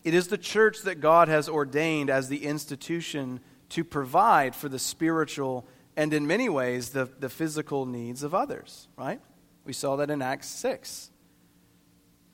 It 0.03 0.14
is 0.14 0.29
the 0.29 0.38
church 0.38 0.81
that 0.85 1.03
God 1.03 1.29
has 1.29 1.46
ordained 1.46 2.09
as 2.09 2.31
the 2.31 2.42
institution 2.42 3.40
to 3.68 3.85
provide 3.85 4.55
for 4.55 4.70
the 4.70 4.79
spiritual 4.79 5.68
and, 5.94 6.14
in 6.14 6.27
many 6.27 6.49
ways, 6.49 6.88
the, 6.88 7.05
the 7.18 7.29
physical 7.29 7.85
needs 7.85 8.22
of 8.22 8.35
others, 8.35 8.88
right? 8.96 9.20
We 9.66 9.75
saw 9.75 9.96
that 9.96 10.09
in 10.09 10.22
Acts 10.22 10.49
6. 10.49 11.11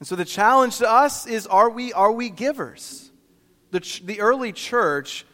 And 0.02 0.06
so 0.08 0.16
the 0.16 0.24
challenge 0.24 0.78
to 0.78 0.90
us 0.90 1.28
is 1.28 1.46
are 1.46 1.70
we, 1.70 1.92
are 1.92 2.10
we 2.10 2.28
givers? 2.28 3.12
The, 3.70 3.78
ch- 3.78 4.04
the 4.04 4.18
early 4.20 4.50
church, 4.50 5.24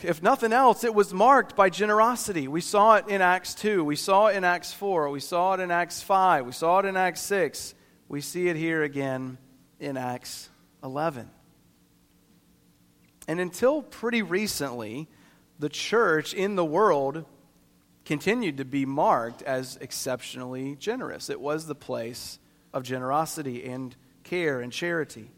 if 0.00 0.22
nothing 0.22 0.52
else, 0.52 0.84
it 0.84 0.94
was 0.94 1.12
marked 1.12 1.56
by 1.56 1.68
generosity. 1.68 2.46
We 2.46 2.60
saw 2.60 2.94
it 2.94 3.08
in 3.08 3.20
Acts 3.20 3.56
2, 3.56 3.82
we 3.82 3.96
saw 3.96 4.28
it 4.28 4.36
in 4.36 4.44
Acts 4.44 4.72
4, 4.72 5.10
we 5.10 5.18
saw 5.18 5.54
it 5.54 5.60
in 5.60 5.72
Acts 5.72 6.00
5, 6.00 6.46
we 6.46 6.52
saw 6.52 6.78
it 6.78 6.84
in 6.84 6.96
Acts 6.96 7.20
6. 7.22 7.74
We 8.08 8.20
see 8.20 8.46
it 8.46 8.54
here 8.54 8.84
again 8.84 9.38
in 9.80 9.96
Acts 9.96 10.48
11. 10.84 11.28
And 13.26 13.40
until 13.40 13.82
pretty 13.82 14.22
recently, 14.22 15.08
the 15.58 15.68
church 15.68 16.32
in 16.32 16.54
the 16.54 16.64
world 16.64 17.24
continued 18.04 18.58
to 18.58 18.64
be 18.64 18.86
marked 18.86 19.42
as 19.42 19.78
exceptionally 19.80 20.76
generous. 20.76 21.28
It 21.28 21.40
was 21.40 21.66
the 21.66 21.74
place 21.74 22.38
of 22.72 22.82
generosity 22.82 23.64
and 23.64 23.94
care 24.24 24.60
and 24.60 24.72
charity. 24.72 25.30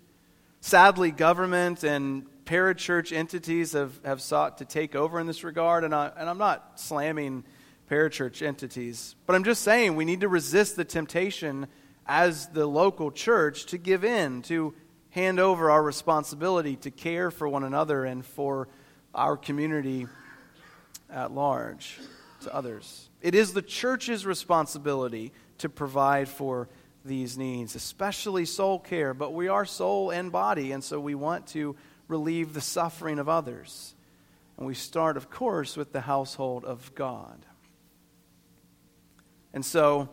Sadly, 0.60 1.10
government 1.10 1.84
and 1.84 2.26
parachurch 2.44 3.12
entities 3.12 3.72
have, 3.72 3.98
have 4.04 4.20
sought 4.20 4.58
to 4.58 4.64
take 4.64 4.94
over 4.94 5.18
in 5.18 5.26
this 5.26 5.44
regard, 5.44 5.84
and, 5.84 5.94
I, 5.94 6.10
and 6.16 6.28
I'm 6.28 6.38
not 6.38 6.78
slamming 6.80 7.44
parachurch 7.90 8.42
entities, 8.42 9.14
but 9.26 9.36
I'm 9.36 9.44
just 9.44 9.62
saying 9.62 9.96
we 9.96 10.04
need 10.04 10.20
to 10.20 10.28
resist 10.28 10.76
the 10.76 10.84
temptation 10.84 11.66
as 12.06 12.48
the 12.48 12.66
local 12.66 13.10
church 13.10 13.66
to 13.66 13.78
give 13.78 14.04
in, 14.04 14.42
to 14.42 14.74
hand 15.10 15.38
over 15.38 15.70
our 15.70 15.82
responsibility 15.82 16.76
to 16.76 16.90
care 16.90 17.30
for 17.30 17.48
one 17.48 17.64
another 17.64 18.04
and 18.04 18.24
for 18.24 18.68
our 19.14 19.36
community 19.36 20.06
at 21.10 21.32
large 21.32 21.98
to 22.42 22.54
others. 22.54 23.08
It 23.20 23.34
is 23.34 23.52
the 23.52 23.62
church's 23.62 24.26
responsibility 24.26 25.32
to 25.58 25.68
provide 25.68 26.28
for 26.28 26.68
these 27.04 27.36
needs, 27.36 27.74
especially 27.74 28.46
soul 28.46 28.78
care, 28.78 29.12
but 29.12 29.32
we 29.32 29.48
are 29.48 29.64
soul 29.64 30.10
and 30.10 30.32
body, 30.32 30.72
and 30.72 30.82
so 30.82 30.98
we 30.98 31.14
want 31.14 31.46
to 31.48 31.76
relieve 32.08 32.54
the 32.54 32.60
suffering 32.60 33.18
of 33.18 33.28
others. 33.28 33.94
And 34.56 34.66
we 34.66 34.74
start, 34.74 35.16
of 35.16 35.30
course, 35.30 35.76
with 35.76 35.92
the 35.92 36.00
household 36.00 36.64
of 36.64 36.94
God. 36.94 37.44
And 39.52 39.64
so, 39.64 40.08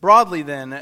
broadly, 0.00 0.42
then, 0.42 0.72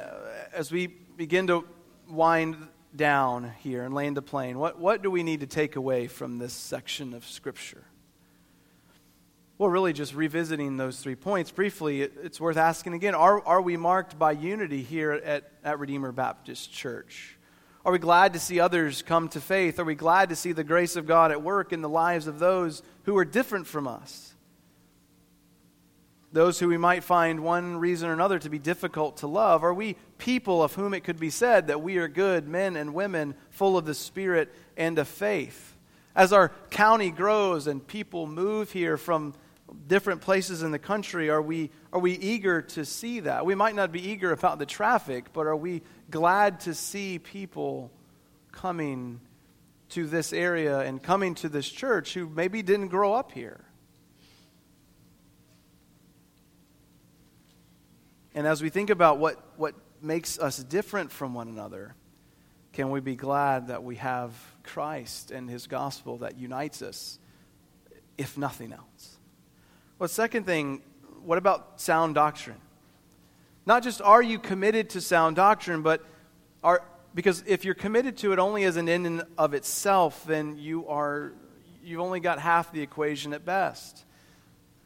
as 0.52 0.70
we 0.70 0.86
begin 0.86 1.46
to 1.48 1.64
wind 2.08 2.56
down 2.94 3.52
here 3.60 3.84
and 3.84 3.94
land 3.94 4.16
the 4.16 4.22
plane, 4.22 4.58
what, 4.58 4.78
what 4.78 5.02
do 5.02 5.10
we 5.10 5.22
need 5.22 5.40
to 5.40 5.46
take 5.46 5.76
away 5.76 6.06
from 6.06 6.38
this 6.38 6.52
section 6.52 7.14
of 7.14 7.24
Scripture? 7.24 7.84
Well, 9.60 9.68
really, 9.68 9.92
just 9.92 10.14
revisiting 10.14 10.78
those 10.78 11.00
three 11.00 11.14
points 11.14 11.50
briefly, 11.50 12.00
it, 12.00 12.14
it's 12.22 12.40
worth 12.40 12.56
asking 12.56 12.94
again 12.94 13.14
are, 13.14 13.46
are 13.46 13.60
we 13.60 13.76
marked 13.76 14.18
by 14.18 14.32
unity 14.32 14.82
here 14.82 15.12
at, 15.12 15.52
at 15.62 15.78
Redeemer 15.78 16.12
Baptist 16.12 16.72
Church? 16.72 17.36
Are 17.84 17.92
we 17.92 17.98
glad 17.98 18.32
to 18.32 18.38
see 18.38 18.58
others 18.58 19.02
come 19.02 19.28
to 19.28 19.38
faith? 19.38 19.78
Are 19.78 19.84
we 19.84 19.94
glad 19.94 20.30
to 20.30 20.34
see 20.34 20.52
the 20.52 20.64
grace 20.64 20.96
of 20.96 21.06
God 21.06 21.30
at 21.30 21.42
work 21.42 21.74
in 21.74 21.82
the 21.82 21.90
lives 21.90 22.26
of 22.26 22.38
those 22.38 22.82
who 23.02 23.18
are 23.18 23.24
different 23.26 23.66
from 23.66 23.86
us? 23.86 24.32
Those 26.32 26.58
who 26.58 26.68
we 26.68 26.78
might 26.78 27.04
find 27.04 27.40
one 27.40 27.76
reason 27.76 28.08
or 28.08 28.14
another 28.14 28.38
to 28.38 28.48
be 28.48 28.58
difficult 28.58 29.18
to 29.18 29.26
love? 29.26 29.62
Are 29.62 29.74
we 29.74 29.96
people 30.16 30.62
of 30.62 30.72
whom 30.72 30.94
it 30.94 31.04
could 31.04 31.20
be 31.20 31.28
said 31.28 31.66
that 31.66 31.82
we 31.82 31.98
are 31.98 32.08
good 32.08 32.48
men 32.48 32.76
and 32.76 32.94
women 32.94 33.34
full 33.50 33.76
of 33.76 33.84
the 33.84 33.92
Spirit 33.92 34.54
and 34.78 34.98
of 34.98 35.06
faith? 35.06 35.76
As 36.16 36.32
our 36.32 36.50
county 36.70 37.10
grows 37.10 37.66
and 37.66 37.86
people 37.86 38.26
move 38.26 38.72
here 38.72 38.96
from 38.96 39.34
different 39.86 40.20
places 40.20 40.62
in 40.62 40.70
the 40.70 40.78
country, 40.78 41.30
are 41.30 41.42
we, 41.42 41.70
are 41.92 42.00
we 42.00 42.12
eager 42.12 42.62
to 42.62 42.84
see 42.84 43.20
that? 43.20 43.44
We 43.44 43.54
might 43.54 43.74
not 43.74 43.92
be 43.92 44.10
eager 44.10 44.32
about 44.32 44.58
the 44.58 44.66
traffic, 44.66 45.32
but 45.32 45.46
are 45.46 45.56
we 45.56 45.82
glad 46.10 46.60
to 46.60 46.74
see 46.74 47.18
people 47.18 47.90
coming 48.52 49.20
to 49.90 50.06
this 50.06 50.32
area 50.32 50.80
and 50.80 51.02
coming 51.02 51.34
to 51.36 51.48
this 51.48 51.68
church 51.68 52.14
who 52.14 52.28
maybe 52.28 52.62
didn't 52.62 52.88
grow 52.88 53.14
up 53.14 53.32
here? 53.32 53.64
And 58.34 58.46
as 58.46 58.62
we 58.62 58.68
think 58.68 58.90
about 58.90 59.18
what, 59.18 59.36
what 59.56 59.74
makes 60.00 60.38
us 60.38 60.58
different 60.58 61.10
from 61.10 61.34
one 61.34 61.48
another, 61.48 61.94
can 62.72 62.90
we 62.90 63.00
be 63.00 63.16
glad 63.16 63.68
that 63.68 63.82
we 63.82 63.96
have 63.96 64.32
Christ 64.62 65.32
and 65.32 65.50
his 65.50 65.66
gospel 65.66 66.18
that 66.18 66.38
unites 66.38 66.82
us, 66.82 67.18
if 68.16 68.38
nothing 68.38 68.72
else? 68.72 69.19
Well, 70.00 70.08
second 70.08 70.46
thing, 70.46 70.80
what 71.26 71.36
about 71.36 71.78
sound 71.78 72.14
doctrine? 72.14 72.56
Not 73.66 73.82
just 73.82 74.00
are 74.00 74.22
you 74.22 74.38
committed 74.38 74.88
to 74.90 75.00
sound 75.02 75.36
doctrine, 75.36 75.82
but 75.82 76.02
are 76.64 76.82
because 77.14 77.44
if 77.46 77.66
you're 77.66 77.74
committed 77.74 78.16
to 78.18 78.32
it 78.32 78.38
only 78.38 78.64
as 78.64 78.78
an 78.78 78.88
end 78.88 79.06
in 79.06 79.22
of 79.36 79.52
itself, 79.52 80.24
then 80.26 80.56
you 80.56 80.88
are 80.88 81.34
you've 81.84 82.00
only 82.00 82.18
got 82.18 82.38
half 82.38 82.72
the 82.72 82.80
equation 82.80 83.34
at 83.34 83.44
best. 83.44 84.06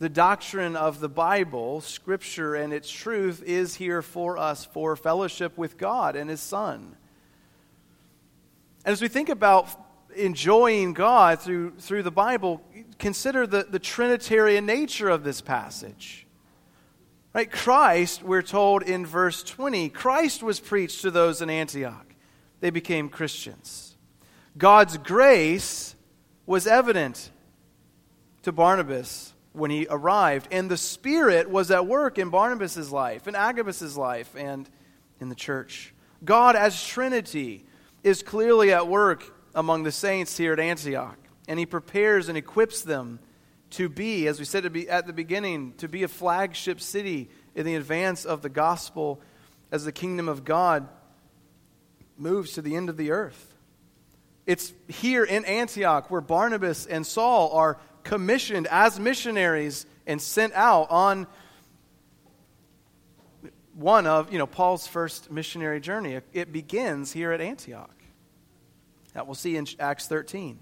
The 0.00 0.08
doctrine 0.08 0.74
of 0.74 0.98
the 0.98 1.08
Bible, 1.08 1.80
Scripture, 1.80 2.56
and 2.56 2.72
its 2.72 2.90
truth 2.90 3.40
is 3.46 3.76
here 3.76 4.02
for 4.02 4.36
us 4.36 4.64
for 4.64 4.96
fellowship 4.96 5.56
with 5.56 5.78
God 5.78 6.16
and 6.16 6.28
His 6.28 6.40
Son. 6.40 6.96
And 8.84 8.92
as 8.92 9.00
we 9.00 9.06
think 9.06 9.28
about 9.28 9.68
enjoying 10.16 10.92
God 10.92 11.40
through, 11.40 11.72
through 11.78 12.02
the 12.02 12.10
Bible, 12.10 12.60
consider 12.98 13.46
the, 13.46 13.66
the 13.68 13.78
Trinitarian 13.78 14.66
nature 14.66 15.08
of 15.08 15.24
this 15.24 15.40
passage. 15.40 16.26
Right? 17.32 17.50
Christ, 17.50 18.22
we're 18.22 18.42
told 18.42 18.82
in 18.82 19.04
verse 19.04 19.42
20, 19.42 19.88
Christ 19.88 20.42
was 20.42 20.60
preached 20.60 21.02
to 21.02 21.10
those 21.10 21.42
in 21.42 21.50
Antioch. 21.50 22.06
They 22.60 22.70
became 22.70 23.08
Christians. 23.08 23.96
God's 24.56 24.98
grace 24.98 25.96
was 26.46 26.66
evident 26.66 27.30
to 28.42 28.52
Barnabas 28.52 29.34
when 29.52 29.70
he 29.70 29.86
arrived, 29.90 30.48
and 30.50 30.70
the 30.70 30.76
Spirit 30.76 31.50
was 31.50 31.70
at 31.70 31.86
work 31.86 32.18
in 32.18 32.30
Barnabas' 32.30 32.90
life, 32.90 33.26
in 33.26 33.34
Agabus' 33.34 33.96
life, 33.96 34.34
and 34.36 34.68
in 35.20 35.28
the 35.28 35.34
church. 35.34 35.94
God 36.24 36.56
as 36.56 36.84
Trinity 36.84 37.64
is 38.02 38.22
clearly 38.22 38.72
at 38.72 38.86
work 38.86 39.24
among 39.54 39.82
the 39.82 39.92
saints 39.92 40.36
here 40.36 40.52
at 40.52 40.60
Antioch. 40.60 41.18
And 41.46 41.58
he 41.58 41.66
prepares 41.66 42.28
and 42.28 42.38
equips 42.38 42.82
them 42.82 43.18
to 43.70 43.88
be, 43.88 44.26
as 44.28 44.38
we 44.38 44.44
said 44.44 44.64
at 44.64 45.06
the 45.06 45.12
beginning, 45.12 45.74
to 45.78 45.88
be 45.88 46.02
a 46.02 46.08
flagship 46.08 46.80
city 46.80 47.28
in 47.54 47.66
the 47.66 47.74
advance 47.74 48.24
of 48.24 48.42
the 48.42 48.48
gospel 48.48 49.20
as 49.70 49.84
the 49.84 49.92
kingdom 49.92 50.28
of 50.28 50.44
God 50.44 50.88
moves 52.16 52.52
to 52.52 52.62
the 52.62 52.76
end 52.76 52.88
of 52.88 52.96
the 52.96 53.10
earth. 53.10 53.54
It's 54.46 54.72
here 54.88 55.24
in 55.24 55.44
Antioch 55.44 56.10
where 56.10 56.20
Barnabas 56.20 56.86
and 56.86 57.06
Saul 57.06 57.50
are 57.52 57.78
commissioned 58.04 58.66
as 58.68 59.00
missionaries 59.00 59.86
and 60.06 60.20
sent 60.20 60.52
out 60.52 60.90
on 60.90 61.26
one 63.74 64.06
of, 64.06 64.32
you 64.32 64.38
know, 64.38 64.46
Paul's 64.46 64.86
first 64.86 65.30
missionary 65.30 65.80
journey. 65.80 66.20
It 66.32 66.52
begins 66.52 67.12
here 67.12 67.32
at 67.32 67.40
Antioch. 67.40 67.90
That 69.14 69.26
we'll 69.26 69.34
see 69.34 69.56
in 69.56 69.66
Acts 69.80 70.06
13. 70.06 70.58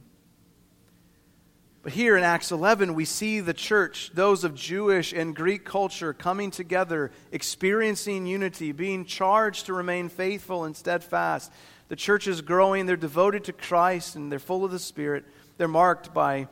But 1.83 1.93
here 1.93 2.17
in 2.17 2.23
Acts 2.23 2.53
11, 2.53 2.95
we 2.95 3.05
see 3.05 3.41
the 3.41 3.53
church, 3.53 4.13
those 4.15 4.45
of 4.45 4.55
Jewish 4.55 5.13
and 5.13 5.35
Greek 5.35 5.65
culture, 5.65 6.13
coming 6.13 6.53
together, 6.53 7.11
experiencing 7.33 8.25
unity, 8.25 8.71
being 8.71 9.05
charged 9.05 9.67
to 9.67 9.75
remain 9.75 10.09
faithful 10.09 10.65
and 10.65 10.77
steadfast. 10.77 11.51
The 11.89 11.97
church 11.97 12.29
is 12.29 12.41
growing, 12.41 12.87
they're 12.87 12.97
devoted 12.97 13.45
to 13.45 13.53
Christ, 13.53 14.15
and 14.15 14.31
they're 14.31 14.39
full 14.39 14.65
of 14.65 14.71
the 14.71 14.79
Spirit. 14.79 15.25
They're 15.59 15.67
marked 15.67 16.15
by 16.15 16.47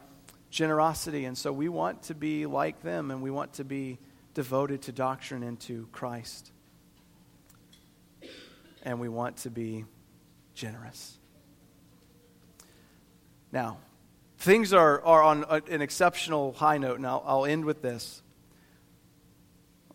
generosity. 0.51 1.26
And 1.26 1.39
so 1.39 1.53
we 1.53 1.68
want 1.68 2.03
to 2.05 2.14
be 2.16 2.47
like 2.47 2.83
them, 2.83 3.12
and 3.12 3.22
we 3.22 3.31
want 3.31 3.53
to 3.55 3.64
be 3.64 3.99
devoted 4.35 4.83
to 4.83 4.93
doctrine 4.93 5.45
and 5.45 5.61
to 5.61 5.89
Christ. 5.93 6.51
And 8.83 8.99
we 8.99 9.09
want 9.09 9.37
to 9.39 9.51
be 9.51 9.85
generous. 10.55 11.16
Now, 13.53 13.78
things 14.41 14.72
are, 14.72 15.01
are 15.03 15.22
on 15.22 15.45
a, 15.49 15.62
an 15.70 15.82
exceptional 15.82 16.53
high 16.53 16.78
note, 16.78 16.97
and 16.97 17.07
I'll, 17.07 17.22
I'll 17.24 17.47
end 17.47 17.64
with 17.64 17.82
this. 17.82 18.22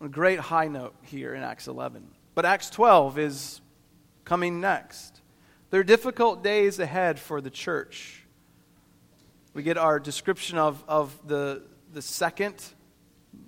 A 0.00 0.08
great 0.08 0.38
high 0.38 0.68
note 0.68 0.94
here 1.02 1.34
in 1.34 1.42
Acts 1.42 1.68
11. 1.68 2.06
But 2.34 2.44
Acts 2.44 2.70
12 2.70 3.18
is 3.18 3.60
coming 4.24 4.60
next. 4.60 5.20
There 5.70 5.80
are 5.80 5.84
difficult 5.84 6.42
days 6.44 6.78
ahead 6.78 7.18
for 7.18 7.40
the 7.40 7.50
church. 7.50 8.24
We 9.52 9.62
get 9.62 9.78
our 9.78 9.98
description 9.98 10.58
of, 10.58 10.82
of 10.86 11.18
the, 11.26 11.62
the 11.92 12.02
second 12.02 12.54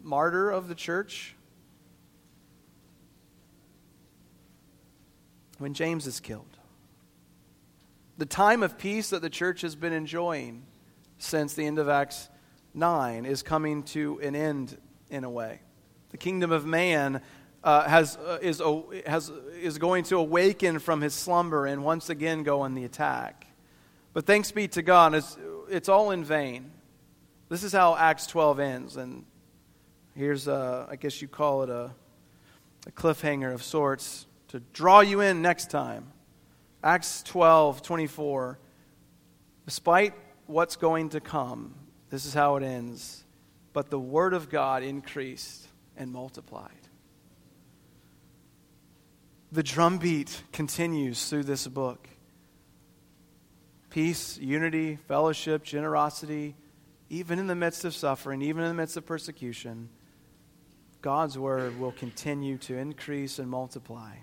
martyr 0.03 0.51
of 0.51 0.69
the 0.69 0.75
church 0.75 1.35
when 5.59 5.75
James 5.75 6.07
is 6.07 6.21
killed 6.21 6.59
the 8.19 8.27
time 8.27 8.65
of 8.65 8.77
peace 8.79 9.11
that 9.11 9.23
the 9.23 9.31
church 9.31 9.61
has 9.61 9.77
been 9.77 9.93
enjoying 9.93 10.65
since 11.19 11.55
the 11.55 11.67
end 11.67 11.79
of 11.79 11.89
Acts 11.89 12.29
9 12.75 13.27
is 13.27 13.43
coming 13.43 13.83
to 13.83 14.21
an 14.23 14.35
end 14.35 14.79
in 15.11 15.25
a 15.25 15.31
way. 15.31 15.61
The 16.11 16.17
kingdom 16.17 16.53
of 16.53 16.65
man 16.65 17.21
uh, 17.63 17.89
has, 17.89 18.17
uh, 18.17 18.39
is, 18.41 18.61
uh, 18.61 18.83
has, 19.07 19.31
is 19.61 19.79
going 19.79 20.05
to 20.05 20.17
awaken 20.17 20.79
from 20.79 21.01
his 21.01 21.13
slumber 21.13 21.67
and 21.67 21.85
once 21.85 22.09
again 22.09 22.45
go 22.45 22.61
on 22.61 22.75
the 22.75 22.85
attack. 22.85 23.47
But 24.13 24.27
thanks 24.27 24.53
be 24.53 24.69
to 24.69 24.83
God, 24.83 25.15
it's, 25.15 25.37
it's 25.69 25.89
all 25.89 26.13
in 26.13 26.25
vain. 26.25 26.71
This 27.49 27.63
is 27.63 27.73
how 27.73 27.97
Acts 27.97 28.27
12 28.27 28.61
ends. 28.61 28.97
And 28.97 29.25
here's, 30.15 30.49
a, 30.49 30.87
I 30.91 30.97
guess 30.97 31.21
you 31.21 31.29
call 31.29 31.63
it 31.63 31.71
a, 31.71 31.91
a 32.87 32.93
cliffhanger 32.93 33.53
of 33.53 33.63
sorts 33.63 34.27
to 34.49 34.61
draw 34.73 35.01
you 35.01 35.21
in 35.21 35.43
next 35.43 35.71
time. 35.71 36.13
Acts 36.83 37.23
12, 37.25 37.83
24. 37.83 38.59
Despite 39.67 40.15
what's 40.49 40.77
going 40.77 41.11
to 41.11 41.21
come, 41.21 41.75
this 42.11 42.25
is 42.27 42.35
how 42.35 42.57
it 42.57 42.63
ends. 42.63 43.25
But 43.73 43.91
the 43.91 43.99
word 43.99 44.35
of 44.35 44.51
God 44.51 44.83
increased 44.83 45.69
and 45.97 46.11
multiplied. 46.11 46.73
The 49.53 49.63
drumbeat 49.63 50.43
continues 50.53 51.29
through 51.29 51.45
this 51.45 51.67
book. 51.67 52.09
Peace, 53.91 54.39
unity, 54.39 54.97
fellowship, 54.97 55.63
generosity, 55.63 56.57
even 57.09 57.39
in 57.39 57.47
the 57.47 57.55
midst 57.55 57.85
of 57.85 57.95
suffering, 57.95 58.43
even 58.43 58.63
in 58.63 58.69
the 58.69 58.75
midst 58.75 58.97
of 58.97 59.07
persecution, 59.07 59.89
God's 61.01 61.39
word 61.39 61.79
will 61.79 61.93
continue 61.93 62.59
to 62.59 62.77
increase 62.77 63.39
and 63.39 63.49
multiply. 63.49 64.17